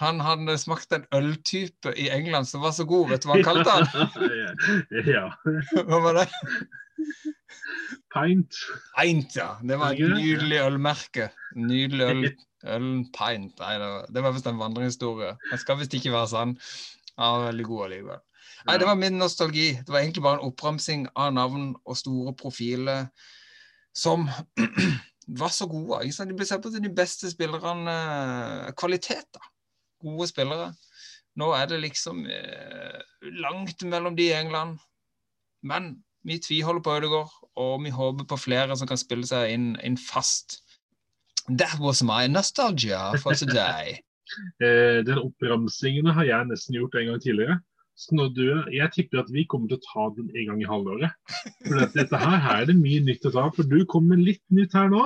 [0.00, 3.12] han hadde smakt en øltype i England som var så god.
[3.12, 5.12] Vet du hva han kalte den?
[5.16, 5.26] ja.
[5.84, 6.26] Hva var det?
[8.14, 8.64] Pint.
[8.96, 9.52] Pint, ja.
[9.60, 11.28] Det var et nydelig ølmerke.
[11.60, 12.26] Nydelig øl.
[12.64, 13.58] Ølen Pint.
[13.60, 15.34] Nei, det var, det var visst en vandrehistorie.
[15.50, 16.54] Den skal visst ikke være sann.
[17.18, 18.22] Ja, veldig god allikevel.
[18.64, 19.72] Nei, det var min nostalgi.
[19.84, 23.08] Det var egentlig bare en oppramsing av navn og store profiler
[23.96, 24.24] som
[25.40, 26.00] var så gode.
[26.08, 27.96] De ble sett på som de beste spillerne.
[28.80, 29.44] Kvalitet, da.
[30.04, 30.72] Gode spillere.
[31.40, 33.00] Nå er det liksom eh,
[33.42, 34.78] langt mellom de i England.
[35.64, 39.72] Men vi tviholder på Ødegaard, og vi håper på flere som kan spille seg inn,
[39.84, 40.60] inn fast.
[41.48, 44.00] That was my nostalgia for today.
[44.64, 47.58] Eh, den oppramsingen har jeg nesten gjort en gang tidligere.
[47.94, 50.70] Så når du, jeg tipper at vi kommer til å ta den en gang i
[50.70, 51.14] halvåret.
[51.62, 53.44] For dette her, her er det mye nytt å ta.
[53.54, 55.04] For du kommer med litt nytt her nå.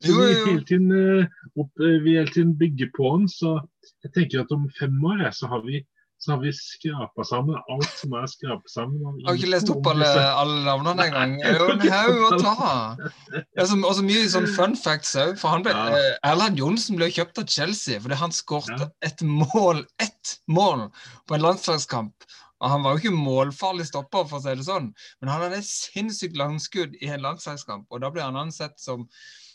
[0.00, 1.26] Så vi hele tiden, eh,
[1.60, 3.28] opp, eh, vi hele tiden bygger på den.
[3.28, 3.58] Så
[4.04, 5.82] jeg tenker at om fem år eh, så har vi,
[6.20, 9.20] så har vi skrapa sammen alt som er skrapet sammen.
[9.22, 10.08] Jeg Har ikke lest opp alle,
[10.42, 11.32] alle navnene engang?
[11.40, 12.66] Det er jo en haug å ta.
[13.32, 15.40] Det er så, og så mye sånn fun facts òg.
[15.40, 20.90] Eh, Erland Johnsen ble kjøpt av Chelsea fordi han skåret et mål, ett mål,
[21.24, 22.28] på en landslagskamp.
[22.60, 24.90] Og Han var jo ikke målfarlig stopper, for å si det sånn,
[25.20, 27.86] men han hadde et sinnssykt langskudd i en landslagskamp.
[27.88, 29.06] Og da ble han ansett som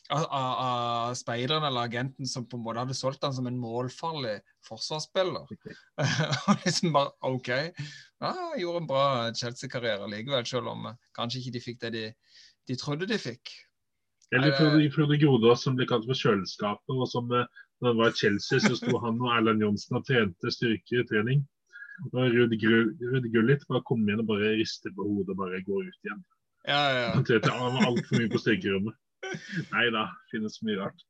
[0.09, 4.37] av, av, speideren eller agenten som på en måte hadde solgt han som en målfarlig
[4.67, 5.49] forsvarsspiller.
[6.47, 7.49] og liksom bare OK.
[8.21, 12.03] Ja, gjorde en bra Chelsea-karriere likevel, selv om eh, kanskje ikke de fikk det de,
[12.69, 13.53] de trodde de fikk.
[14.33, 16.93] Eller Frode, Frode Grodås som ble kalt for kjøleskapet.
[16.93, 17.45] og som da
[17.81, 21.43] Når han var i Chelsea, så sto han og Erlend Johnsen og trente styrketrening.
[22.11, 25.61] Og Ruud Gru- Ruud Gullit bare kom igjen og bare rister på hodet og bare
[25.63, 26.23] går ut igjen.
[26.65, 28.97] Ja, ja, Han trente altfor mye på styrkerommet.
[29.73, 31.03] Nei da, finnes mye rart.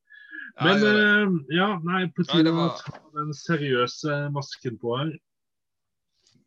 [0.62, 1.06] Men ja, ja.
[1.26, 5.14] eh, ja, nei, på tide å var- ta den seriøse masken på her.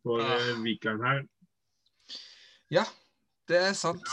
[0.03, 0.38] For Ah.
[0.53, 1.23] uh, Vikeren her.
[2.71, 2.86] ja,
[3.49, 4.05] det er sant.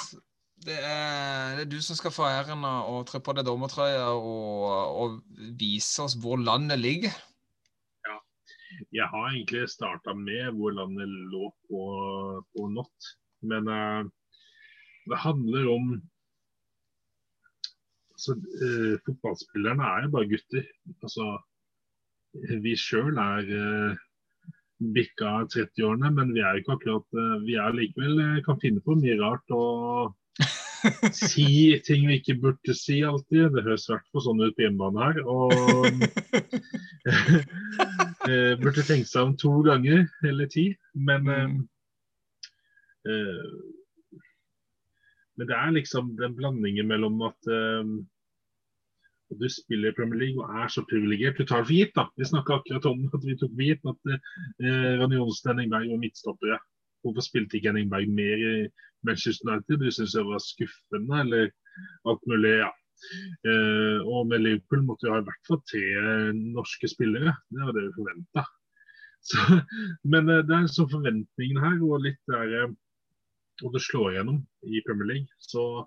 [0.67, 4.07] Det er, det er du som skal få æren av å tre på deg dommertrøya
[4.17, 4.65] og,
[4.99, 5.19] og
[5.61, 7.13] vise oss hvor landet ligger.
[8.09, 8.17] Ja.
[8.97, 11.83] Jeg har egentlig starta med hvor landet lå på,
[12.57, 13.13] på Not.
[13.47, 14.09] Men uh,
[15.07, 15.93] det handler om
[18.17, 18.33] altså,
[18.65, 20.65] eh, Fotballspillerne er jo bare gutter.
[21.03, 21.25] Altså,
[22.65, 23.93] vi sjøl er eh,
[24.97, 28.81] bikka 30-årene, men vi er jo ikke akkurat eh, Vi er likevel eh, kan finne
[28.85, 30.15] på mye rart og
[31.17, 33.51] si ting vi ikke burde si alltid.
[33.55, 35.17] Det høres i hvert fall sånn ut på hjemmebane her.
[35.25, 35.47] Og
[38.29, 40.67] eh, burde tenke seg om to ganger eller ti.
[41.09, 41.51] Men eh,
[43.09, 43.45] eh,
[45.37, 47.51] Men det er liksom den blandingen mellom at
[49.31, 51.39] at du spiller i Premier League og er så privilegert.
[51.39, 52.07] Du tar det for gitt, da.
[52.19, 55.73] Vi snakka akkurat om at vi tok for gitt at eh, Ronny Johnsen og Henning
[55.75, 56.59] var midtstoppere.
[57.03, 58.57] Hvorfor spilte ikke Henningberg mer i
[59.07, 59.83] Manchester United?
[59.83, 61.51] Du syns det var skuffende, eller
[62.11, 62.71] alt mulig, ja.
[63.47, 65.85] Eh, og med Liverpool måtte vi ha i hvert fall tre
[66.39, 67.35] norske spillere.
[67.51, 68.47] Det var det vi forventa.
[70.13, 72.75] Men eh, det er så forventningen her, og litt der eh,
[73.65, 75.87] Og det slår gjennom i Premier League, så,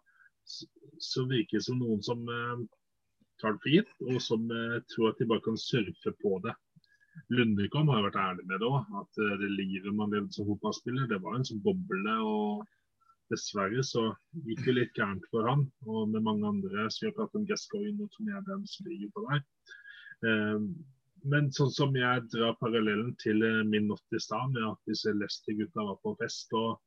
[0.98, 2.64] så virker det som noen som eh,
[3.42, 6.56] tar det for gitt, og som eh, tror at de bare kan surfe på det.
[7.34, 10.48] Lundekom har jo vært ærlig med det òg, at eh, det livet man levde som
[10.50, 12.18] fotballspiller, det var en sånn boble.
[12.26, 12.68] og
[13.30, 14.08] Dessverre så
[14.48, 16.88] gikk det litt gærent for han, og med mange andre.
[16.90, 19.44] Så vi har pratet om Gascoigne og Adams som ligger på der.
[20.26, 20.70] Eh,
[21.30, 25.14] men sånn som jeg drar parallellen til eh, min natt i stad, med at disse
[25.14, 26.54] Leicester-gutta var på fest.
[26.58, 26.80] og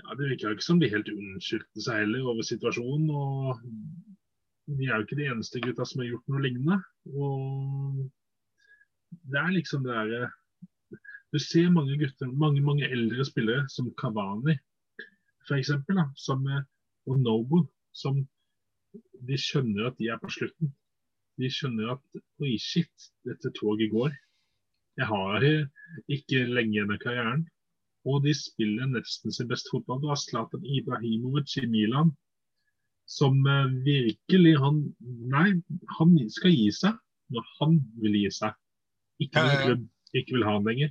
[0.00, 3.10] ja, Det virker jo ikke som de helt unnskyldte seg heller over situasjonen.
[3.10, 3.62] og
[4.66, 6.78] De er jo ikke de eneste gutta som har gjort noe lignende.
[7.12, 8.02] og
[9.10, 10.30] Det er liksom det derre
[11.32, 14.58] Du ser mange gutter, mange mange eldre spillere, som Kavani
[15.48, 15.70] f.eks.,
[16.16, 16.44] som
[17.06, 18.20] og Noble, som
[19.26, 20.70] de skjønner at de er på slutten.
[21.40, 24.12] De skjønner at oi, shit, dette toget går.
[25.00, 25.46] Jeg har
[26.12, 27.46] ikke lenge igjen av karrieren.
[28.08, 30.00] Og de spiller nesten sin beste fotball.
[30.02, 32.10] Du har Zlatan Ibrahimovic i Milan,
[33.06, 34.82] som eh, virkelig han
[35.32, 35.48] Nei,
[35.98, 36.98] han skal gi seg
[37.32, 38.58] når han vil gi seg.
[39.22, 39.88] Ikke når klubb
[40.18, 40.90] ikke vil ha han lenger.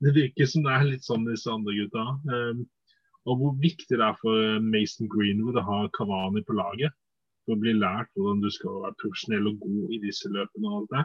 [0.00, 2.04] Det virker som det er litt sånn disse andre gutta.
[2.30, 2.62] Um,
[3.28, 6.94] og hvor viktig det er for eh, Mason Greenwood å ha Kavani på laget.
[7.44, 10.78] For å bli lært hvordan du skal være profesjonell og god i disse løpene og
[10.78, 11.04] alt det.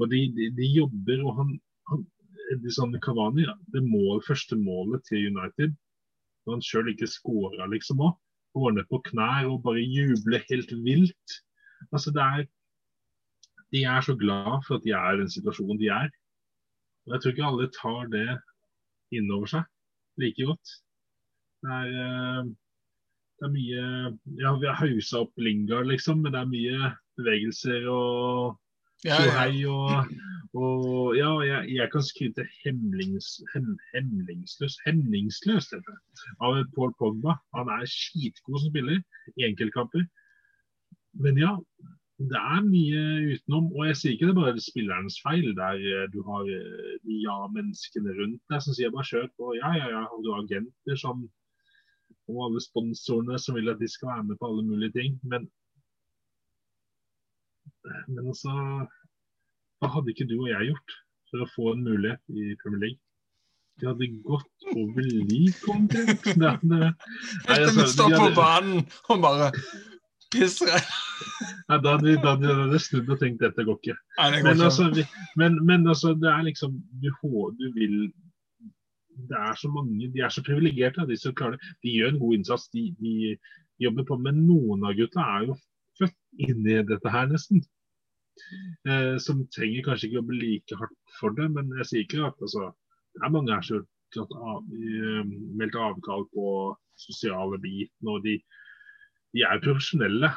[0.00, 1.50] Og de, de, de jobber, og han,
[1.90, 2.04] han
[2.58, 5.74] de Cavani, det mål, første målet til United,
[6.46, 8.16] når han sjøl ikke skåra, liksom òg,
[8.56, 11.36] går ned på knær og bare jubler helt vilt.
[11.92, 12.46] Altså det er
[13.70, 16.08] De er så glad for at de er i den situasjonen de er.
[17.06, 18.40] Og Jeg tror ikke alle tar det
[19.14, 19.62] innover seg
[20.18, 20.72] like godt.
[21.62, 22.48] Det er, eh,
[23.38, 23.84] det er mye
[24.42, 28.58] Ja, vi har hausa opp Lingard, liksom, men det er mye bevegelser og
[29.04, 29.70] Ja, ja.
[29.70, 30.10] og,
[30.54, 35.96] og Ja, jeg, jeg kan skryte hemlings, hem, hemlingsløst det,
[36.42, 37.36] av Paul Pogba.
[37.54, 38.98] Han er skitgod som spiller
[39.36, 40.04] i enkeltkamper.
[41.22, 41.54] Men ja,
[42.18, 43.02] det er mye
[43.34, 43.70] utenom.
[43.76, 47.20] Og jeg sier ikke det er bare spillerens feil, der eh, du har eh, de
[47.24, 49.54] ja-menneskene rundt deg som sier bare kjør på.
[49.60, 50.02] Ja, ja, ja.
[50.10, 51.28] Og du har agenter som
[52.30, 55.16] og alle sponsorene som vil at de skal være med på alle mulige ting.
[55.22, 55.48] Men
[58.08, 58.52] men altså
[59.80, 60.96] hva hadde ikke du og jeg gjort
[61.30, 63.00] for å få en mulighet i Premier League?
[63.80, 66.26] De hadde gått over lik omtrent.
[66.36, 66.92] Er-
[67.48, 69.46] altså, vi står på banen og bare
[70.30, 70.84] pisser.
[71.70, 73.96] Nei, da hadde vi snudd og tenkt dette går ikke.
[74.18, 74.68] Nei, det går Men ikke.
[74.68, 75.06] altså, vi,
[75.40, 77.08] men, men altså, det er liksom du,
[77.56, 77.96] du vil
[79.30, 81.72] Det er så mange De er så privilegerte, de som klarer det.
[81.84, 83.34] De gjør en god innsats, de, de
[83.80, 84.20] jobber på.
[84.20, 85.56] Men noen av gutta er jo
[86.00, 86.16] født
[86.46, 87.64] inn i dette her, nesten.
[88.88, 92.44] Eh, som trenger kanskje ikke jobbe like hardt for det, men jeg sier ikke at
[92.46, 92.70] altså,
[93.14, 96.46] det er mange her som har eh, meldt avkall på
[96.98, 98.38] sosiale biten, og de,
[99.36, 100.32] de er profesjonelle.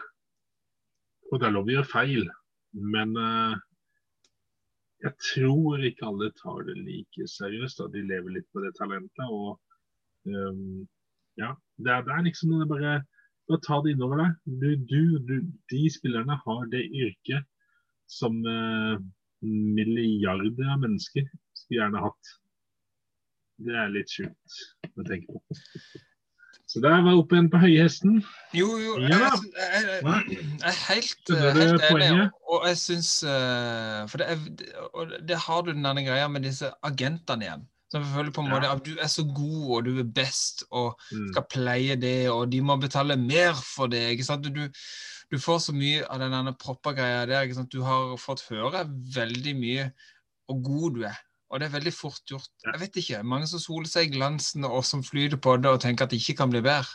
[1.32, 2.28] Og det er lov å gjøre feil,
[2.95, 3.56] men eh,
[5.04, 7.82] jeg tror ikke alle tar det like seriøst.
[7.82, 7.89] Da.
[7.91, 9.26] De lever litt på det talentet.
[9.26, 9.60] og
[10.32, 10.86] um,
[11.36, 12.93] ja, det er, det er liksom det bare,
[13.49, 14.38] bare ta det innover deg.
[14.62, 15.36] Du, du, du,
[15.74, 17.49] de spillerne har det yrket
[18.14, 18.95] som eh,
[19.43, 22.34] milliarder av mennesker skulle gjerne hatt.
[23.64, 24.57] Det er litt sjukt
[24.97, 25.59] å tenke på.
[26.74, 28.16] Så der var oppe igjen på høyhesten.
[28.57, 29.28] Jo, jo, jeg, Ja.
[29.30, 32.30] jeg, jeg, jeg er helt, eh, helt enig.
[32.49, 37.45] Og, jeg syns eh, For det, er, det har du den greia med disse agentene
[37.45, 37.68] igjen.
[37.94, 40.96] Som føler på en måte at du er så god, og du er best, og
[41.12, 41.28] Mm.
[41.32, 44.02] skal pleie det, og de må betale mer for det.
[44.16, 44.48] ikke sant?
[44.56, 44.64] Du,
[45.32, 47.44] du får så mye av den derne proppa greia der.
[47.46, 47.72] ikke sant?
[47.72, 49.91] Du har fått høre veldig mye
[50.50, 51.20] hvor god du er.
[51.54, 52.50] Og det er veldig fort gjort.
[52.66, 55.82] Jeg vet ikke, Mange som soler seg i glansen og som flyter på det og
[55.84, 56.89] tenker at det ikke kan bli bedre.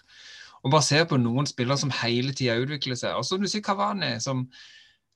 [0.64, 3.14] Og bare se på noen spillere som hele tida utvikler seg.
[3.14, 4.48] Og som du sier, Kavani, som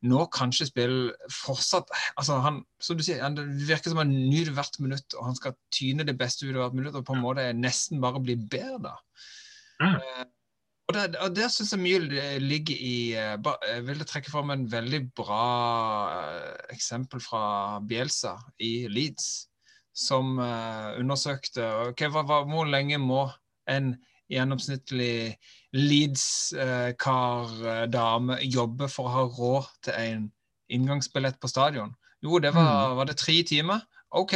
[0.03, 4.55] nå kanskje spille fortsatt altså han, som du sier, han, Det virker som han nyter
[4.57, 6.99] hvert minutt, og han skal tyne det beste ut av hvert minutt.
[6.99, 8.97] Og på en måte nesten bare bli bedre, da.
[9.83, 9.97] Mm.
[9.97, 10.25] Eh,
[10.91, 13.37] og der, og der syns jeg mye ligger i eh,
[13.71, 15.47] Jeg vil trekke fram en veldig bra
[16.19, 19.47] eh, eksempel fra Bielsa i Leeds,
[19.95, 23.29] som eh, undersøkte ok, hva, hva, hvor lenge må
[23.71, 23.95] en
[24.33, 25.37] gjennomsnittlig
[25.77, 30.23] Leeds-kar-dame jobbe for å ha råd til en
[30.73, 31.91] inngangsbillett på stadion?
[32.23, 33.81] Jo, det var, var det tre timer.
[34.13, 34.35] OK.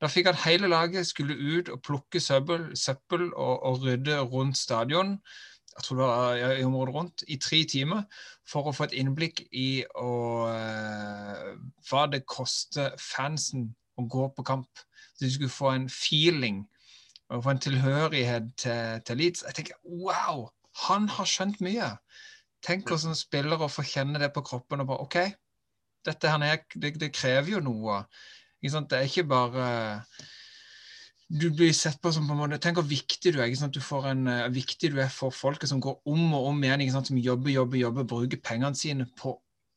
[0.00, 4.58] Da fikk han hele laget skulle ut og plukke søppel, søppel og, og rydde rundt
[4.58, 5.18] stadion.
[5.74, 8.02] Jeg tror det var i området rundt, i tre timer,
[8.48, 11.52] for å få et innblikk i å, eh,
[11.90, 13.68] hva det koster fansen
[13.98, 14.82] å gå på kamp.
[15.14, 16.64] Så de skulle få en feeling
[17.28, 19.44] og få en tilhørighet til, til Leeds.
[19.46, 20.48] Jeg tenker wow,
[20.86, 21.90] han har skjønt mye.
[22.64, 25.18] Tenk hvordan spillere får kjenne det på kroppen og bare OK,
[26.08, 28.02] dette her er, det, det krever jo noe.
[28.62, 29.68] Det er ikke bare
[31.28, 33.50] du blir sett på som på en måte, Tenk hvor viktig du er.
[33.50, 33.74] ikke sant?
[33.76, 36.80] Du får en, uh, viktig du er for folket som går om og om igjen,
[36.80, 37.10] ikke sant?
[37.10, 39.34] som jobber, jobber, jobber, bruker pengene sine på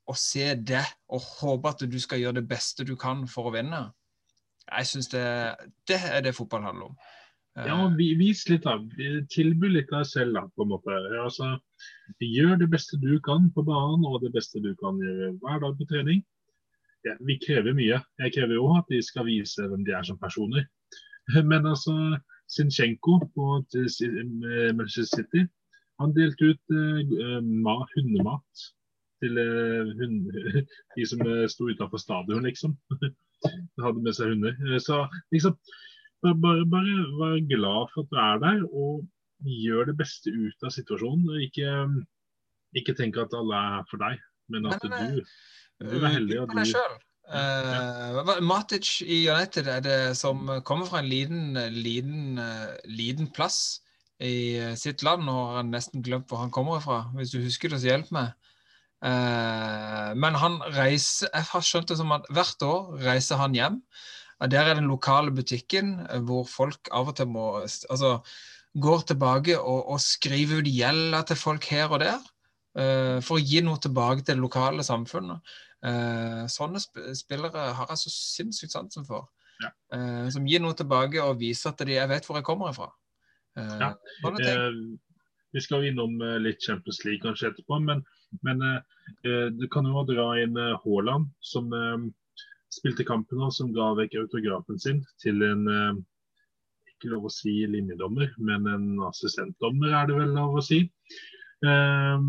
[0.08, 3.56] å se det og håpe at du skal gjøre det beste du kan for å
[3.56, 3.84] vinne.
[4.72, 5.26] Jeg syns det,
[5.88, 6.96] det er det fotball handler om.
[7.60, 8.86] Ja, vi, vis litt av.
[9.34, 10.98] Tilby litt deg selv, da, på en måte.
[11.20, 11.50] Altså,
[12.24, 15.76] gjør det beste du kan på banen, og det beste du kan gjøre hver dag
[15.80, 16.22] på trening.
[17.04, 18.00] Ja, vi krever mye.
[18.22, 20.68] Jeg krever jo at de skal vise hvem de er som personer.
[21.52, 21.96] Men altså,
[22.52, 23.48] Sinchenko på
[24.78, 25.46] Manchester City,
[26.02, 28.64] han delte ut uh, mat, hundemat
[29.22, 30.32] til uh, hund,
[30.96, 31.22] de som
[31.52, 32.78] sto utafor stadion, liksom.
[33.02, 33.12] De
[33.86, 34.56] hadde med seg hunder.
[34.80, 35.04] Så
[35.36, 35.60] liksom
[36.22, 39.06] bare, bare vær glad for at du er der, og
[39.42, 41.38] gjør det beste ut av situasjonen.
[41.48, 41.70] Ikke,
[42.78, 44.20] ikke tenk at alle er her for deg,
[44.54, 45.24] men at Nei, nei, nei.
[45.80, 46.42] du, du er heldig.
[46.44, 47.00] Og du.
[47.32, 53.82] Uh, Matic i United er det som kommer fra en liten, liten, uh, liten plass
[54.22, 55.26] i sitt land.
[55.26, 57.06] Nå har han nesten glemt hvor han kommer fra.
[57.18, 58.34] Hvis du husker det, så hjelp meg.
[59.02, 63.80] Uh, men han reiser Jeg har skjønt det som at hvert år reiser han hjem.
[64.50, 68.20] Der er den lokale butikken hvor folk av og til må Altså
[68.82, 72.22] går tilbake og, og skriver ut gjelda til folk her og der.
[73.22, 75.44] for å gi noe tilbake til det lokale samfunnet.
[75.84, 79.28] Uh, sånne sp spillere har jeg så sinnssykt sansen for.
[79.60, 79.72] Ja.
[79.94, 82.88] Uh, som gir noe tilbake og viser at de, jeg vet hvor jeg kommer ifra.
[83.60, 83.90] Uh, Ja.
[84.40, 84.78] eh,
[85.52, 88.04] vi skal innom eh, litt Champions League kanskje etterpå, men,
[88.46, 92.06] men eh, du kan jo dra inn eh, Haaland, som eh,
[92.72, 96.00] spilte kampen og som ga vekk autografen sin til en eh,
[96.94, 100.84] ikke lov å si linjedommer, men en assistentdommer er det vel lov å si.
[101.66, 102.28] Eh,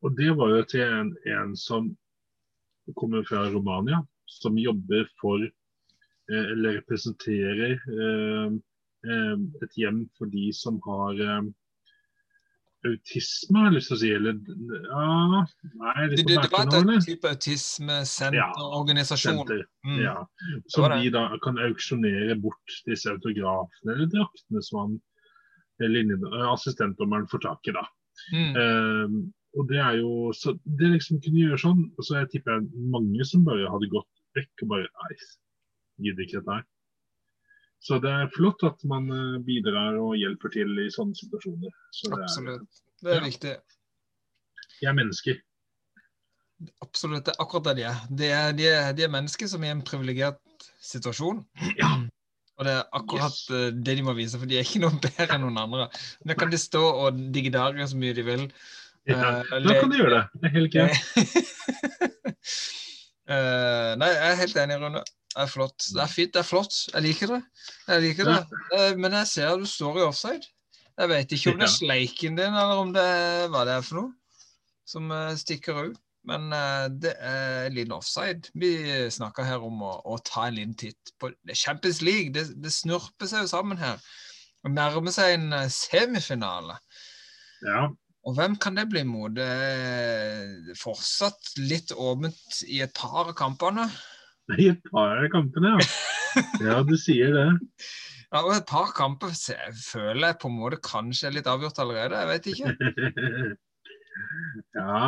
[0.00, 1.90] og det var jo til en, en som
[2.96, 4.00] kommer fra Romania,
[4.30, 8.58] som jobber for eh, eller representerer eh,
[9.64, 11.50] et hjem for de som har eh,
[12.88, 14.10] autisme, har jeg lyst til å si.
[14.16, 14.34] Eller
[14.88, 15.42] ja
[15.80, 19.40] Nei, Det, det, det var en type autismesenterorganisasjon.
[19.42, 19.62] Senter.
[19.86, 20.00] Mm.
[20.04, 20.16] Ja.
[20.72, 24.92] Som de da kan auksjonere bort disse autografene eller draktene som han
[25.84, 27.70] eh, assistentdommeren får tak i.
[27.76, 27.84] da.
[28.34, 28.52] Mm.
[28.56, 29.12] Um,
[29.58, 32.62] og det er jo så Det liksom kunne gjøre sånn, og så jeg tipper jeg
[32.92, 35.12] mange som bare hadde gått vekk og bare Nei,
[36.06, 36.64] gidder ikke dette her.
[37.80, 41.72] Så det er flott at man eh, bidrar og hjelper til i sånne situasjoner.
[41.96, 42.82] Så det er, Absolutt.
[43.00, 43.24] Det er Ja.
[43.28, 43.54] viktig.
[44.80, 45.38] de er mennesker.
[46.84, 47.24] Absolutt.
[47.24, 48.00] Det er akkurat det de er.
[48.20, 51.40] De er, de er, de er mennesker som er i en privilegert situasjon.
[51.80, 51.94] Ja.
[52.60, 53.50] Og det er akkurat Yes.
[53.50, 55.86] eh, det de må vise, for de er ikke noe bedre enn noen andre.
[56.28, 58.46] Nå kan de stå og digidare så mye de vil.
[59.08, 60.24] Ja, Eh, da kan de gjøre det.
[60.36, 60.96] Det er helt greit.
[63.30, 65.02] uh, nei, jeg er helt enig, Rune.
[65.30, 65.84] Det er flott.
[65.94, 66.76] Det er fint, det er flott.
[66.90, 67.40] Jeg liker det.
[67.86, 68.38] Jeg liker det.
[68.74, 70.48] Eh, men jeg ser at du står i offside.
[70.98, 73.84] Jeg vet ikke om det er sleiken din, eller om det er hva det er
[73.86, 74.10] for noe
[74.90, 76.00] som eh, stikker ut.
[76.26, 78.50] Men eh, det er en liten offside.
[78.58, 78.72] Vi
[79.14, 82.34] snakker her om å, å ta en liten titt på Champions League.
[82.34, 84.02] Det, det snurper seg jo sammen her.
[84.60, 86.74] Det nærmer seg en semifinale.
[87.64, 87.86] Ja.
[88.28, 89.32] Og hvem kan det bli mot?
[89.32, 93.86] Det er fortsatt litt åpent i et par av kampene.
[94.58, 95.90] I et par av kampene, ja.
[96.62, 97.46] Ja, du sier det.
[98.30, 101.80] Ja, og et par kamper jeg føler jeg på en måte kanskje er litt avgjort
[101.82, 102.20] allerede.
[102.20, 103.56] Jeg vet ikke.
[104.78, 105.00] ja,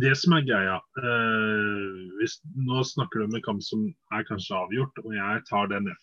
[0.00, 3.84] det som er greia uh, hvis, Nå snakker du om en kamp som
[4.16, 5.90] er kanskje avgjort, og jeg tar den.
[5.92, 6.00] jeg.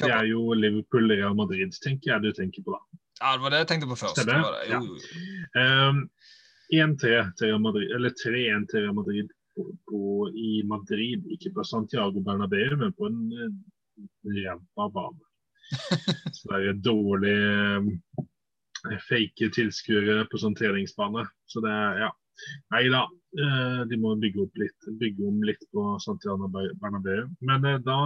[0.00, 2.80] Det er jo Liverpool-Real Madrid, tenker jeg du tenker på da.
[3.20, 4.22] Ja, det var det jeg tenkte på først.
[4.22, 4.56] Stemmer.
[4.56, 4.72] Det det.
[4.72, 5.90] Jo, jo.
[5.92, 6.04] Um,
[6.72, 11.26] 1-3 til Real Madrid, eller 3-1 til Real Madrid på, i Madrid.
[11.34, 13.52] Ikke på Santiago Bernabeu, men på en eh,
[14.36, 15.28] ræva bane.
[16.36, 17.36] Så det er dårlig
[17.78, 17.92] um,
[19.08, 21.24] fake tilskuere på sånn treningsbane.
[21.48, 22.10] Så det er, ja.
[22.72, 23.04] Nei da,
[23.38, 27.28] eh, de må bygge, litt, bygge om litt på Santiago Bernabeu.
[27.44, 28.00] Men eh, da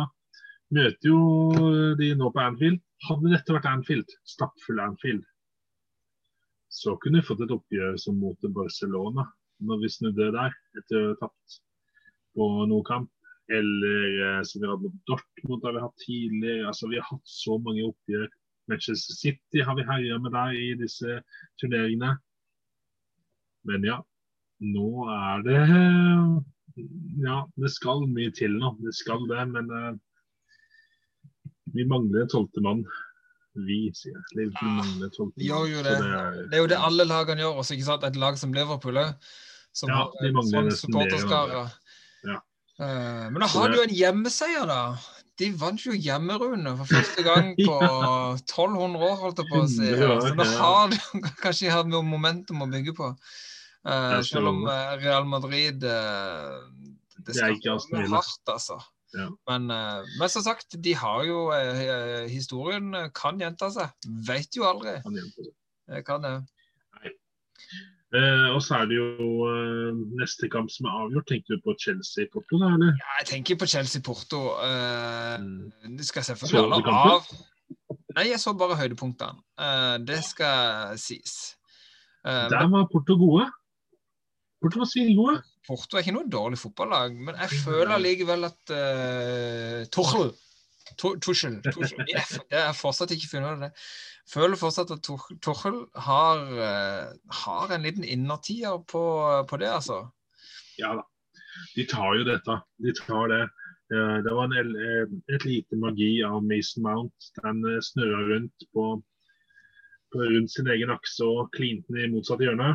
[0.74, 2.82] møter jo de nå på Anfield.
[3.06, 5.24] Hadde dette vært Anfield, stappfull Anfield,
[6.76, 9.24] så kunne vi fått et oppgjør som mot Barcelona,
[9.64, 11.60] når vi snudde der etter å ha tapt
[12.36, 13.10] på Nordkamp.
[13.52, 16.66] Eller eh, som vi hadde mot Dortmund, har vi hatt tidligere.
[16.66, 18.26] Altså, vi har hatt så mange oppgjør.
[18.66, 21.20] Manchester City har vi herja med der i disse
[21.60, 22.16] turneringene.
[23.66, 24.00] Men ja,
[24.74, 25.62] nå er det
[27.22, 28.74] Ja, det skal mye til nå.
[28.82, 29.94] Det skal det, men uh,
[31.72, 32.82] vi mangler en tolvte mann.
[33.56, 34.22] Vi, sier jeg.
[34.36, 35.46] Liverpool mangler tolv poeng.
[35.48, 35.96] Gjør jo det.
[36.02, 36.12] det.
[36.20, 38.04] er- Det er jo det alle lagene gjør også, ikke sant?
[38.04, 39.14] Et lag som Liverpool òg,
[39.72, 41.62] som Ja, de mangler nesten supporterskare.
[42.26, 42.38] Ja.
[42.78, 44.80] Uh, men da har det- du en hjemmeseier, da.
[45.38, 47.76] De vant jo hjemmerunde for første gang på
[48.40, 49.90] 1200 år, holdt jeg på å si.
[49.96, 50.96] Så da har du
[51.44, 53.10] kanskje hatt noe momentum å bygge på.
[53.86, 56.58] Uh, selv om eh, Real Madrid uh,
[57.22, 58.80] Det Det skal være hardt, altså.
[59.14, 59.28] Ja.
[59.48, 63.92] Men, eh, men som sagt, de har jo eh, Historien kan gjenta seg.
[64.26, 64.96] Veit jo aldri.
[65.02, 65.16] Kan.
[65.86, 66.34] Det kan det.
[68.14, 71.26] Eh, og så er det jo eh, neste kamp som er avgjort.
[71.30, 72.70] Tenker du på Chelsea-Porto, da?
[72.76, 72.94] eller?
[73.00, 74.40] Ja, Jeg tenker på Chelsea-Porto.
[74.62, 75.98] Uh, Mm.
[76.02, 77.26] skal jeg selvfølgelig alle av.
[78.16, 79.42] Nei, jeg så bare høydepunktene.
[79.60, 81.56] Eh, det skal sies.
[82.24, 83.50] Eh, Der var Porto gode.
[84.62, 85.42] Porto var svingode.
[85.66, 90.30] Porto er ikke noe dårlig fotballag, men jeg føler likevel at uh, Tuchel
[90.96, 93.70] Tu- Tuchel, Tuchel jeg, har fortsatt ikke funnet det.
[94.30, 97.10] Føler fortsatt at Tuch- Tuchel har, uh,
[97.42, 99.02] har en liten innertier på,
[99.50, 100.04] på det, altså.
[100.78, 101.04] Ja da.
[101.74, 102.60] De tar jo dette.
[102.84, 103.42] De tar det.
[103.94, 107.28] Eh, det var en, eh, et lite magi av Mason Mount.
[107.38, 108.84] Den snurra rundt på,
[110.12, 112.74] på rundt sin egen akse og klinte den i motsatt hjørne.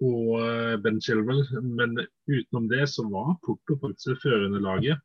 [0.00, 1.42] Og eh, Ben Chilwell.
[1.62, 1.96] Men
[2.30, 5.00] utenom det så var Porto faktisk det førende laget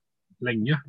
[0.45, 0.79] lenge.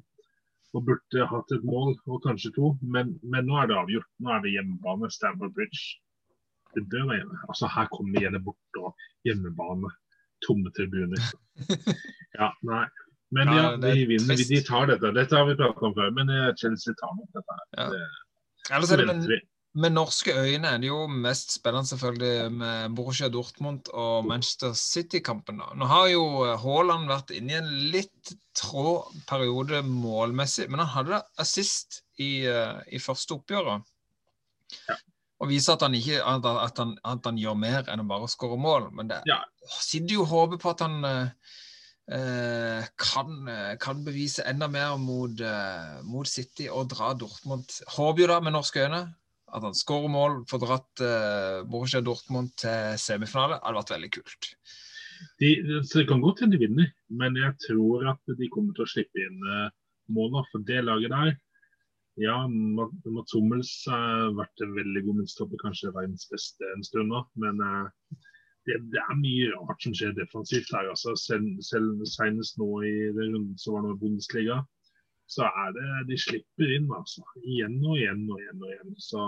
[0.76, 2.74] Og burde hatt et mål, og kanskje to.
[2.82, 4.08] Men, men nå er det avgjort.
[4.22, 5.96] Nå er det hjemmebane, Stamford Bridge.
[6.76, 7.40] Det bør være hjemme.
[7.48, 9.92] Altså, her kommer vi gjerne bort og hjemmebane.
[10.46, 11.22] Tomme tribuner.
[12.36, 12.82] Ja, nei.
[13.32, 14.36] Men Ja, de vinner.
[14.36, 15.08] De tar dette.
[15.16, 17.56] Dette har vi pratet om før, men eh, Chelsea tar nok dette.
[17.78, 17.86] Ja.
[17.94, 18.02] Det,
[18.68, 19.38] Ellers så er det
[19.76, 25.60] med, norske øyne er det jo mest spennende selvfølgelig med Borussia Dortmund og Manchester City-kampen.
[25.76, 30.92] Nå har jo eh, Haaland vært inne i en litt trå periode målmessig, men han
[30.94, 33.84] hadde assist i, eh, i første oppgjøret.
[35.36, 38.56] Og viser at han ikke at han, at han, gjør mer enn å bare skåre
[38.56, 38.88] mål.
[38.96, 39.42] Men det Ja.
[39.68, 41.28] sitter jo håpet på at han eh,
[42.16, 45.44] eh, kan, kan bevise enda mer mot,
[46.08, 47.68] mot City og dra Dortmund.
[47.98, 49.04] Håper jo da med norske øyne
[49.56, 53.56] At han skårer mål, får dratt uh, Borussia Dortmund til semifinale.
[53.62, 54.50] hadde vært veldig kult.
[55.40, 55.50] De,
[55.80, 58.90] så Det kan godt hende de vinner, men jeg tror at de kommer til å
[58.92, 59.72] slippe inn uh,
[60.12, 60.44] måler.
[60.52, 61.34] For det laget der
[62.20, 67.24] Ja, Mats Hummels har vært en veldig god midtstopper, kanskje verdens beste en stund nå.
[67.40, 67.88] Men uh,
[68.68, 70.88] det, det, er mye rart som skjer defensivt her.
[70.92, 71.16] altså.
[71.20, 74.60] Selv, selv senest nå i den runden som var i Bundesliga,
[75.26, 77.24] så er det De slipper inn, altså.
[77.42, 78.62] Igjen og igjen og igjen.
[78.62, 78.96] og igjen.
[79.02, 79.26] Så,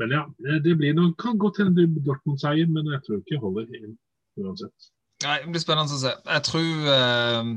[0.00, 0.24] men ja,
[0.64, 3.96] det, blir noen, kan godt hende Dortmund-seier, men jeg tror ikke holder inn
[4.40, 4.90] uansett.
[5.24, 6.12] Nei, Det blir spennende å se.
[6.16, 7.54] Jeg tror uh,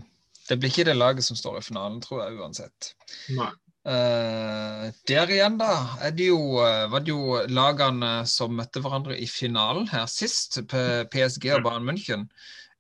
[0.50, 2.94] det blir ikke det laget som står i finalen, tror jeg uansett.
[3.38, 3.52] Nei.
[3.84, 5.74] Uh, der igjen, da,
[6.16, 11.50] det jo, uh, var det jo lagene som møtte hverandre i finalen her sist, PSG
[11.58, 12.28] og Bayern München.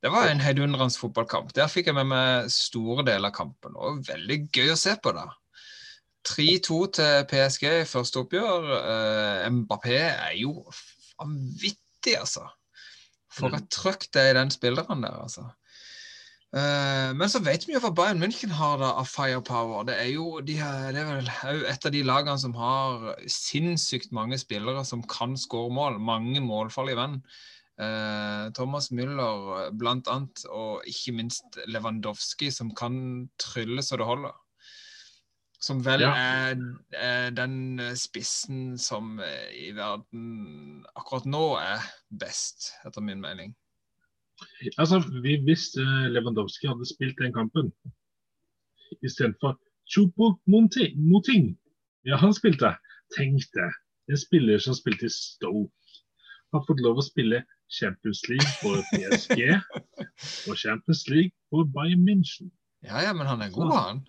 [0.03, 1.53] Det var en heidundrende fotballkamp.
[1.55, 3.77] Der fikk jeg med meg store deler av kampen.
[3.79, 5.29] og Veldig gøy å se på da.
[6.27, 8.67] 3-2 til PSG i første oppgjør.
[8.83, 10.57] Uh, Mbappé er jo
[11.19, 12.43] vanvittig, altså.
[13.31, 13.57] For mm.
[13.61, 15.45] et trøkk det er i den spilleren der, altså.
[16.53, 19.87] Uh, men så vet vi jo hva Bayern München har da av firepower.
[19.87, 24.11] Det er jo de her, det er vel et av de lagene som har sinnssykt
[24.11, 26.03] mange spillere som kan skåre mål.
[26.11, 27.21] Mange målfarlige venn.
[27.82, 29.71] Uh, Thomas Müller
[30.11, 34.36] annet, og ikke minst Lewandowski, som kan trylle så det holder.
[35.63, 36.11] Som vel ja.
[36.13, 36.57] er,
[36.91, 39.19] er, den spissen som
[39.55, 43.55] i verden akkurat nå er best, etter min mening.
[44.78, 47.71] Altså, Hvis uh, Lewandowski hadde spilt den kampen
[49.01, 49.57] istedenfor
[49.89, 51.57] Chupo Moting
[52.05, 52.76] Ja, han spilte.
[53.17, 53.69] Tenk det.
[54.11, 55.71] En spiller som spilte i Stoke,
[56.51, 57.39] har fått lov å spille
[57.70, 59.39] Champions League for PSG
[60.49, 62.51] og Champions League for Bayern München.
[62.84, 64.07] Ja, ja, men han er god, han.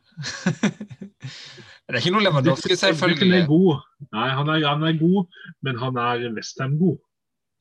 [1.87, 3.45] det er ikke noe Lewandowski, selvfølgelig.
[3.45, 3.85] Er god.
[4.13, 5.27] Nei, han er, han er god,
[5.63, 6.99] men han er Westham god.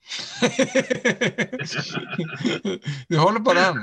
[3.09, 3.77] du holder på den?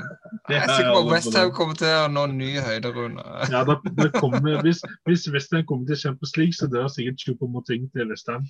[0.49, 3.23] Jeg er sikker på at Westham kommer til å nå nye høyder under.
[3.47, 7.81] ja, da, da kommer, hvis, hvis Westham kommer til Champions League, så dør sikkert Chupomoting
[7.95, 8.43] til Westham.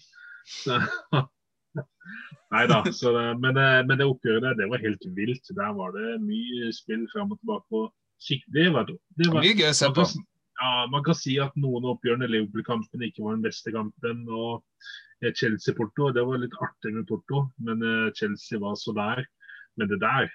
[2.52, 2.82] Nei da.
[2.84, 5.54] Men, eh, men, det oppgjøret der, det var helt vilt.
[5.58, 7.86] Der var det mye spill fram og tilbake.
[8.54, 10.06] Det var, det var, mye gøy å se på.
[10.62, 14.28] Ja, man kan si at noen av oppgjørene Liverpool-kampen ikke var den beste kampen.
[14.30, 14.62] og
[15.30, 16.10] Chelsea-Porto.
[16.14, 19.24] Det var litt artig med Porto, men eh, Chelsea var så der.
[19.78, 20.30] Men det der,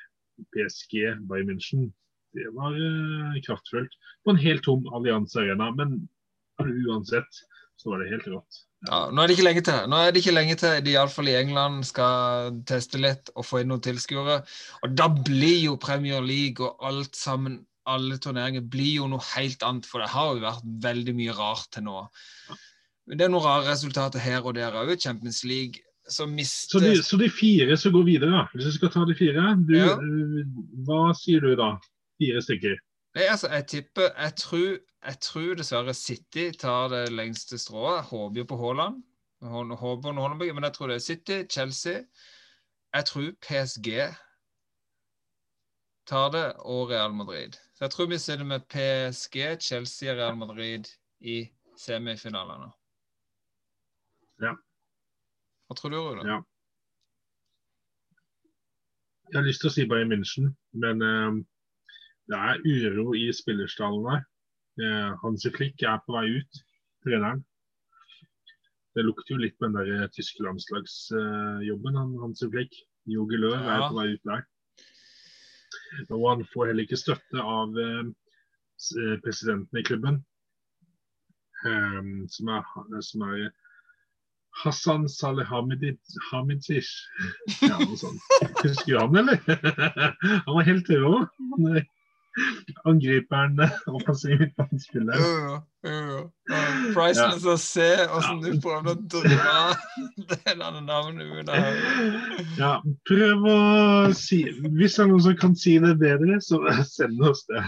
[0.55, 0.95] PSG
[1.28, 1.89] by München,
[2.37, 3.93] det var uh, kraftfullt.
[4.24, 6.03] På en helt tom Allianse Arena, men
[6.61, 7.41] uansett
[7.77, 8.62] så var det helt rått.
[8.87, 9.89] Ja, nå er det ikke lenge til.
[9.91, 13.62] Nå er det ikke lenge til de iallfall i England skal teste litt og få
[13.62, 14.43] inn noen tilskuere.
[14.87, 19.64] Og da blir jo Premier League og alt sammen, alle turneringer, blir jo noe helt
[19.66, 19.89] annet.
[19.89, 22.05] For det har jo vært veldig mye rart til nå.
[23.07, 24.95] Men det er noen rare resultater her og der òg.
[25.01, 28.45] Champions League så mister så de, så de, fire som går videre, da.
[28.55, 29.97] Hvis vi skal ta de fire, du, ja.
[30.87, 31.72] hva sier du da?
[32.22, 32.77] Fire stykker?
[33.16, 37.94] Nei, altså, jeg tipper Jeg tror, jeg tror dessverre City tar det lengste strået.
[37.94, 39.02] Jeg håper jo på Haaland.
[39.40, 42.02] Håper på Haaland, men jeg tror det er City, Chelsea.
[42.94, 43.88] Jeg tror PSG
[46.06, 47.52] tar det, og Real Madrid.
[47.74, 50.84] Så jeg tror vi sitter med PSG, Chelsea og Real Madrid
[51.20, 51.48] i
[51.78, 52.70] semifinalene.
[54.40, 54.52] Ja.
[55.66, 56.28] Hva tror du, Rune?
[56.28, 56.38] Ja.
[59.32, 61.40] Jeg har lyst til å si Bayern München, men uh,
[62.31, 64.24] det er uro i spillerstallen der.
[64.77, 66.61] Uh, Hansi Flick er på vei ut,
[67.07, 67.45] treneren.
[68.97, 72.77] Det lukter jo litt med den der tyske landslagsjobben, uh, Hansi Flick.
[73.07, 73.77] Jogi Løv ja.
[73.77, 74.47] er på vei ut der.
[76.11, 77.77] Og han får heller ikke støtte av
[79.22, 80.18] presidenten i klubben,
[81.62, 82.66] som er,
[83.07, 83.45] som er
[84.64, 86.89] Hassan Salehamidzic.
[87.68, 88.22] Ja, noe sånt.
[88.62, 89.39] Husker du han, eller?
[90.47, 91.14] Han var helt rå.
[92.84, 93.61] Angriperen
[93.97, 95.16] offensiv midtbanespiller.
[95.16, 96.22] Jo, jo, jo.
[96.95, 97.53] Priceless ja.
[97.55, 99.55] å se åssen du prøvde å dra
[100.45, 102.72] det navnet ut av Ja,
[103.09, 103.61] prøv å
[104.16, 106.61] si Hvis det er noen som kan si det bedre, så
[106.97, 107.64] send oss det.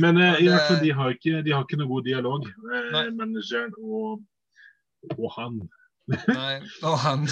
[0.00, 3.08] Men eh, i hvert fall, de har ikke, de har ikke noe god dialog, eh,
[3.16, 4.20] manageren og,
[5.16, 5.62] og han.
[6.28, 7.24] Nei, og han.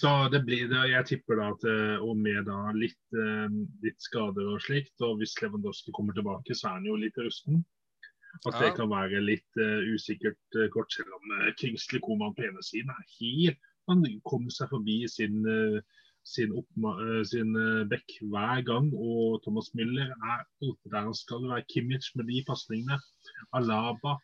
[0.00, 0.82] Så det blir det.
[0.90, 3.48] Jeg tipper da at eh, og med da litt, eh,
[3.84, 7.64] litt, skader og slikt, og hvis Lewandowski kommer tilbake, så er han jo litt rusten.
[8.44, 12.44] At det kan være litt uh, usikkert uh, kort, selv om uh, Kingsley Coman på
[12.44, 15.78] ene siden er helt Han kom seg forbi sin uh,
[16.26, 16.50] sin,
[17.30, 17.52] sin
[17.86, 18.88] bekk hver gang.
[18.98, 21.62] Og Thomas Müller er ute der han skal være.
[21.70, 22.98] Kimmich med de pasningene.
[23.54, 24.16] Alaba.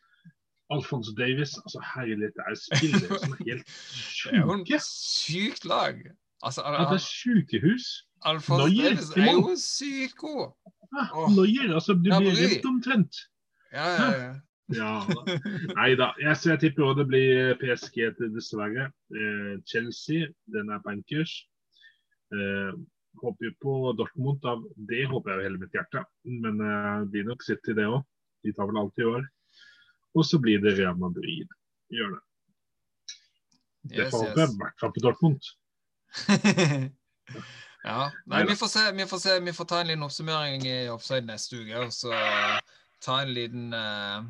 [0.72, 5.98] Alfonso Davis, altså herlighet, det er spillere som er helt Det er sykt lag.
[6.42, 7.90] Altså, Ja, det er sjukehus.
[8.24, 10.48] Alphonse Davis er jo sykt god.
[10.92, 11.74] Ja, Åh.
[11.74, 13.20] Altså, du blir rett omtrent.
[13.72, 14.32] Ja, ja, ja.
[14.72, 14.90] Ja,
[15.78, 16.12] Nei da.
[16.20, 18.88] Jeg, jeg tipper også det blir PSG til dessverre.
[19.12, 21.34] Eh, Chelsea, den er bankers.
[22.32, 22.72] Eh,
[23.22, 24.44] håper jo på Dortmund.
[24.48, 26.04] Av Det håper jeg jo hele mitt hjerte.
[26.24, 28.02] Men eh, de nok sitter i det òg.
[28.46, 29.26] De tar vel alltid i år.
[30.14, 31.48] Og så blir det Real Madrid.
[31.92, 32.22] Gjør det.
[33.82, 34.58] Det Yes, håper jeg i yes.
[34.60, 35.40] hvert fall på Dortmund.
[37.84, 38.10] ja.
[38.30, 38.84] Nei, vi får se.
[38.94, 39.38] Vi får se.
[39.40, 42.12] Vi får ta en liten oppsummering i Offside neste uke, og så
[43.02, 44.22] ta en liten uh,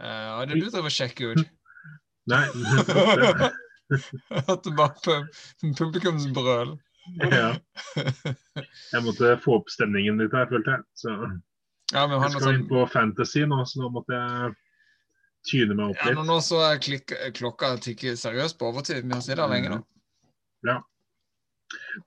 [0.00, 1.44] Hva er det du driver og sjekker ut?
[2.32, 2.42] Nei,
[3.86, 6.72] det bare pu- publikumsbrøl.
[7.30, 7.52] ja.
[7.94, 10.82] Jeg måtte få opp stemningen litt her, følte jeg.
[10.98, 11.12] Så
[11.94, 14.56] Ja, men jeg han skal inn på Fantasy nå, så nå måtte jeg
[15.46, 16.18] tyne meg opp ja, litt.
[16.18, 19.04] nå, nå så klikk, klokka tikker seriøst på overtid.
[19.04, 19.80] Vi har sittet her lenge nå.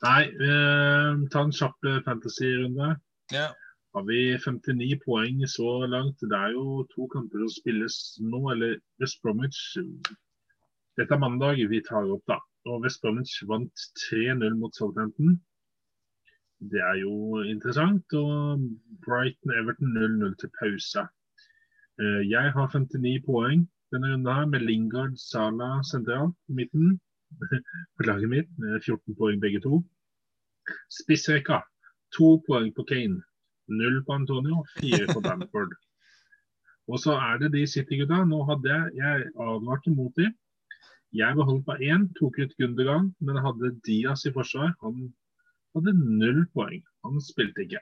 [0.04, 2.94] Nei, eh, ta en kjapp eh, fantasy-runde.
[3.34, 3.50] Ja.
[3.96, 6.22] Har vi 59 poeng så langt?
[6.22, 9.62] Det er jo to kamper som spilles nå, eller West Bromwich
[11.00, 12.38] Dette er mandag vi tar opp, da.
[12.68, 15.40] Og West Bromwich vant 3-0 mot Southampton.
[16.60, 18.06] Det er jo interessant.
[18.14, 18.66] Og
[19.06, 21.06] Brighton-Everton 0-0 til pause.
[22.00, 27.00] Eh, Jeg har 59 poeng denne runden her, med Lingard, Salah sentralt på midten.
[27.98, 29.84] På laget mitt med 14 poeng begge to.
[30.90, 31.62] Spissrekka.
[32.18, 33.22] To poeng på Kane.
[33.70, 35.76] Null på Antonio, fire på Bamford.
[36.90, 38.24] Og så er det de City-gutta.
[38.26, 40.34] Nå hadde jeg Jeg advarte mot dem.
[41.14, 44.74] Jeg beholdt på én, tok ut Gundergan, men hadde Diaz i forsvar.
[44.82, 45.14] Han
[45.76, 46.82] hadde null poeng.
[47.06, 47.82] Han spilte ikke.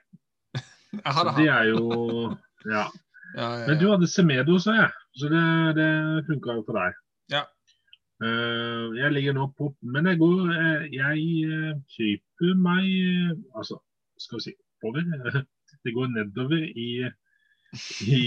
[1.36, 2.36] Det er jo
[2.68, 2.88] Ja.
[3.36, 4.90] Ja, ja, Men du hadde Semedo, sa jeg.
[5.18, 5.44] Så det,
[5.76, 5.88] det
[6.28, 6.96] funka jo for deg.
[7.32, 7.44] Ja.
[8.18, 13.76] Uh, jeg ligger nå på Men jeg går eh, Jeg uh, kryper meg eh, Altså,
[14.18, 15.06] skal vi si oppover.
[15.84, 17.04] Det går nedover i,
[18.10, 18.20] i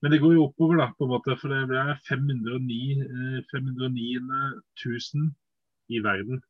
[0.00, 1.34] Men det går jo oppover, da, på en måte.
[1.40, 4.20] For det ble 509, eh, 509
[4.84, 5.26] 000
[5.90, 6.40] i verden.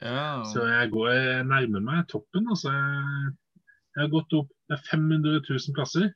[0.00, 0.42] ja.
[0.48, 2.48] Så jeg går jeg nærmer meg toppen.
[2.48, 2.72] Altså.
[2.72, 3.34] Jeg,
[3.96, 6.08] jeg har gått opp det er 500 000 plasser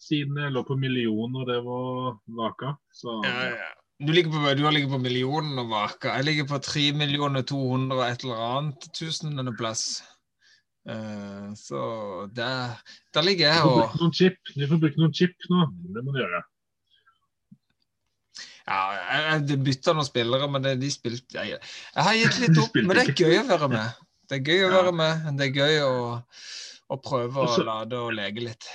[0.00, 2.76] siden jeg lå på million og det var vaka.
[2.92, 3.72] Så Ja, ja.
[4.04, 6.16] Du, ligger på, du har ligget på millionen og vaka.
[6.18, 9.84] Jeg ligger på 3 millioner 200 og et eller annet tusendeplass.
[10.84, 11.78] Uh, så
[12.36, 12.74] der,
[13.14, 14.40] der ligger du jeg får og bruke noen chip.
[14.56, 15.68] Du får bruke noen chip nå.
[15.94, 16.42] Det må du gjøre.
[18.64, 22.60] Ja, jeg, jeg bytta noen spillere, men det, de spilte jeg, jeg har gitt litt
[22.64, 24.02] opp, men det er gøy å være med.
[24.24, 25.26] Det er gøy å være med.
[25.38, 25.96] Det er gøy å,
[26.88, 28.68] å prøve å lade og leke litt.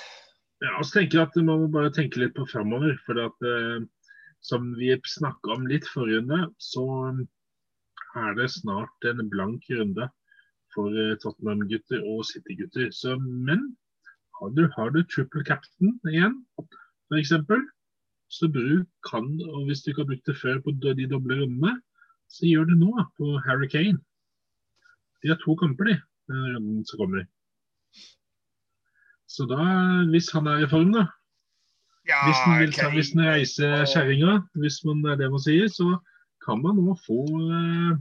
[0.60, 2.98] Ja, så tenker jeg at Man må bare tenke litt på framover.
[3.06, 3.84] For at, eh,
[4.44, 6.86] som vi snakka om litt forrige runde, så
[8.20, 10.10] er det snart en blank runde
[10.74, 12.92] for eh, Tottenham-gutter og City-gutter.
[13.20, 13.72] Men
[14.40, 16.40] har du, har du triple captain igjen,
[17.10, 17.36] f.eks.,
[18.30, 21.80] så bruk kan, og hvis du ikke har brukt det før på de doble rundene,
[22.30, 23.98] så gjør det nå på Harry Kane.
[25.24, 25.96] De har to kamper, de,
[26.30, 27.26] den runden som kommer.
[29.30, 29.62] Så da,
[30.10, 31.06] hvis han er i form, da,
[32.10, 32.88] Ja, hvis han vil, okay.
[32.88, 32.94] ok.
[32.98, 35.90] hvis han reiser kjerringa, hvis man, det er det man sier, så
[36.46, 37.92] kan man nå få eh,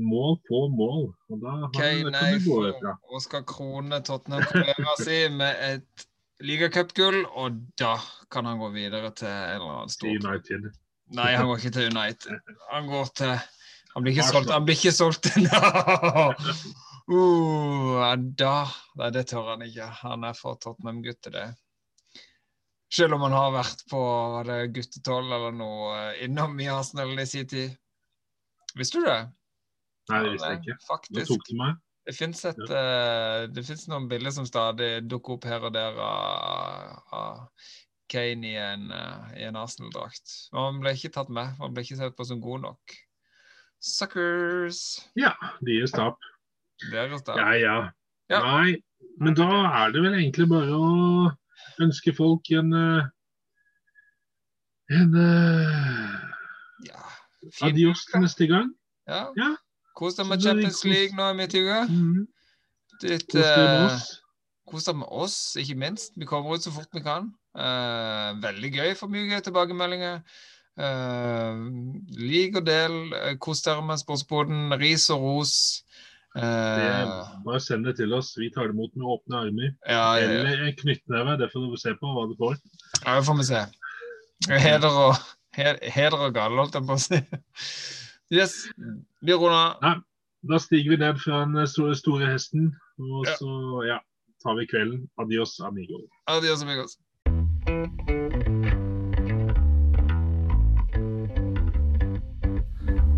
[0.00, 1.08] mål på mål.
[1.32, 2.92] Og da har, nei, etter.
[3.10, 6.06] og skal krone Tottenham-karrieren sin med et
[6.46, 7.96] ligacupgull, og da
[8.32, 10.70] kan han gå videre til en eller annen stor United.
[11.16, 12.54] Nei, han går ikke til United.
[12.70, 13.34] Han går til
[13.90, 14.52] Han blir ikke solgt.
[14.54, 16.30] Han blir ikke solgt no!
[17.10, 18.54] Uh, da
[19.00, 19.88] Nei, det tør han ikke.
[20.04, 21.48] Han er for Tottenham-gutt til det.
[22.90, 24.00] Selv om han har vært på
[24.74, 27.76] guttetolv eller noe eh, innom i Arsenal i sin tid.
[28.74, 29.20] Visste du det?
[30.10, 30.76] Nei, det visste jeg ikke.
[30.88, 31.20] Faktisk.
[31.20, 31.30] Faktisk.
[31.30, 31.78] tok meg.
[32.08, 32.54] Det fins ja.
[33.54, 37.68] finnes noen bilder som stadig dukker opp her og der av, av
[38.10, 40.34] Kane i en, eh, en Arsenal-drakt.
[40.50, 41.54] Men Han ble ikke tatt med.
[41.60, 42.96] Han ble ikke sett på som god nok.
[43.80, 44.82] Suckers!
[45.16, 45.32] Ja,
[45.64, 46.18] de er tap.
[46.88, 47.36] Deres da.
[47.38, 47.78] Ja, ja.
[48.30, 48.40] Ja.
[48.46, 48.76] Nei,
[49.20, 49.48] men da
[49.82, 51.30] er det vel egentlig bare å
[51.82, 53.08] ønske folk en eh,
[54.90, 56.20] en eh,
[56.86, 57.02] Ja.
[57.66, 58.70] Adios til neste gang.
[59.08, 59.26] Ja.
[59.36, 59.50] Ja.
[59.98, 61.82] Kos deg med er Champions League nå i midtuke.
[61.90, 62.24] Mm.
[63.00, 64.86] Kos eh, oss.
[64.86, 66.16] Deg med oss, ikke minst.
[66.16, 67.28] Vi kommer ut så fort vi kan.
[67.58, 70.22] Uh, veldig gøy for mye tilbakemeldinger.
[70.78, 71.66] Uh,
[72.16, 72.98] lik og del.
[73.42, 74.70] Kos dere med sportsboden.
[74.80, 75.54] Ris og ros.
[76.34, 78.34] Det, Eh, bare send det til oss.
[78.38, 79.72] Vi tar det imot med åpne armer.
[79.88, 80.26] ja, ja, ja.
[80.30, 81.36] Eller en knyttneve.
[81.40, 82.54] Det får du se på hva du får.
[83.06, 83.64] ja, det får vi se.
[84.48, 85.14] Heder og,
[85.58, 87.18] he- heder og gale, holdt jeg på å si.
[88.32, 88.54] Yes,
[89.22, 90.04] vi runder av.
[90.48, 92.70] Da stiger vi ned fra den store, store hesten,
[93.00, 93.34] og Ja.
[93.36, 93.98] så ja,
[94.46, 95.08] tar vi kvelden.
[95.18, 95.98] Adios, amigo.
[96.28, 96.96] Adios, amigos.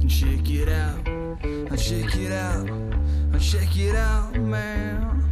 [0.08, 1.04] Check it out,
[1.78, 2.68] check it out,
[3.42, 5.31] check it out, man.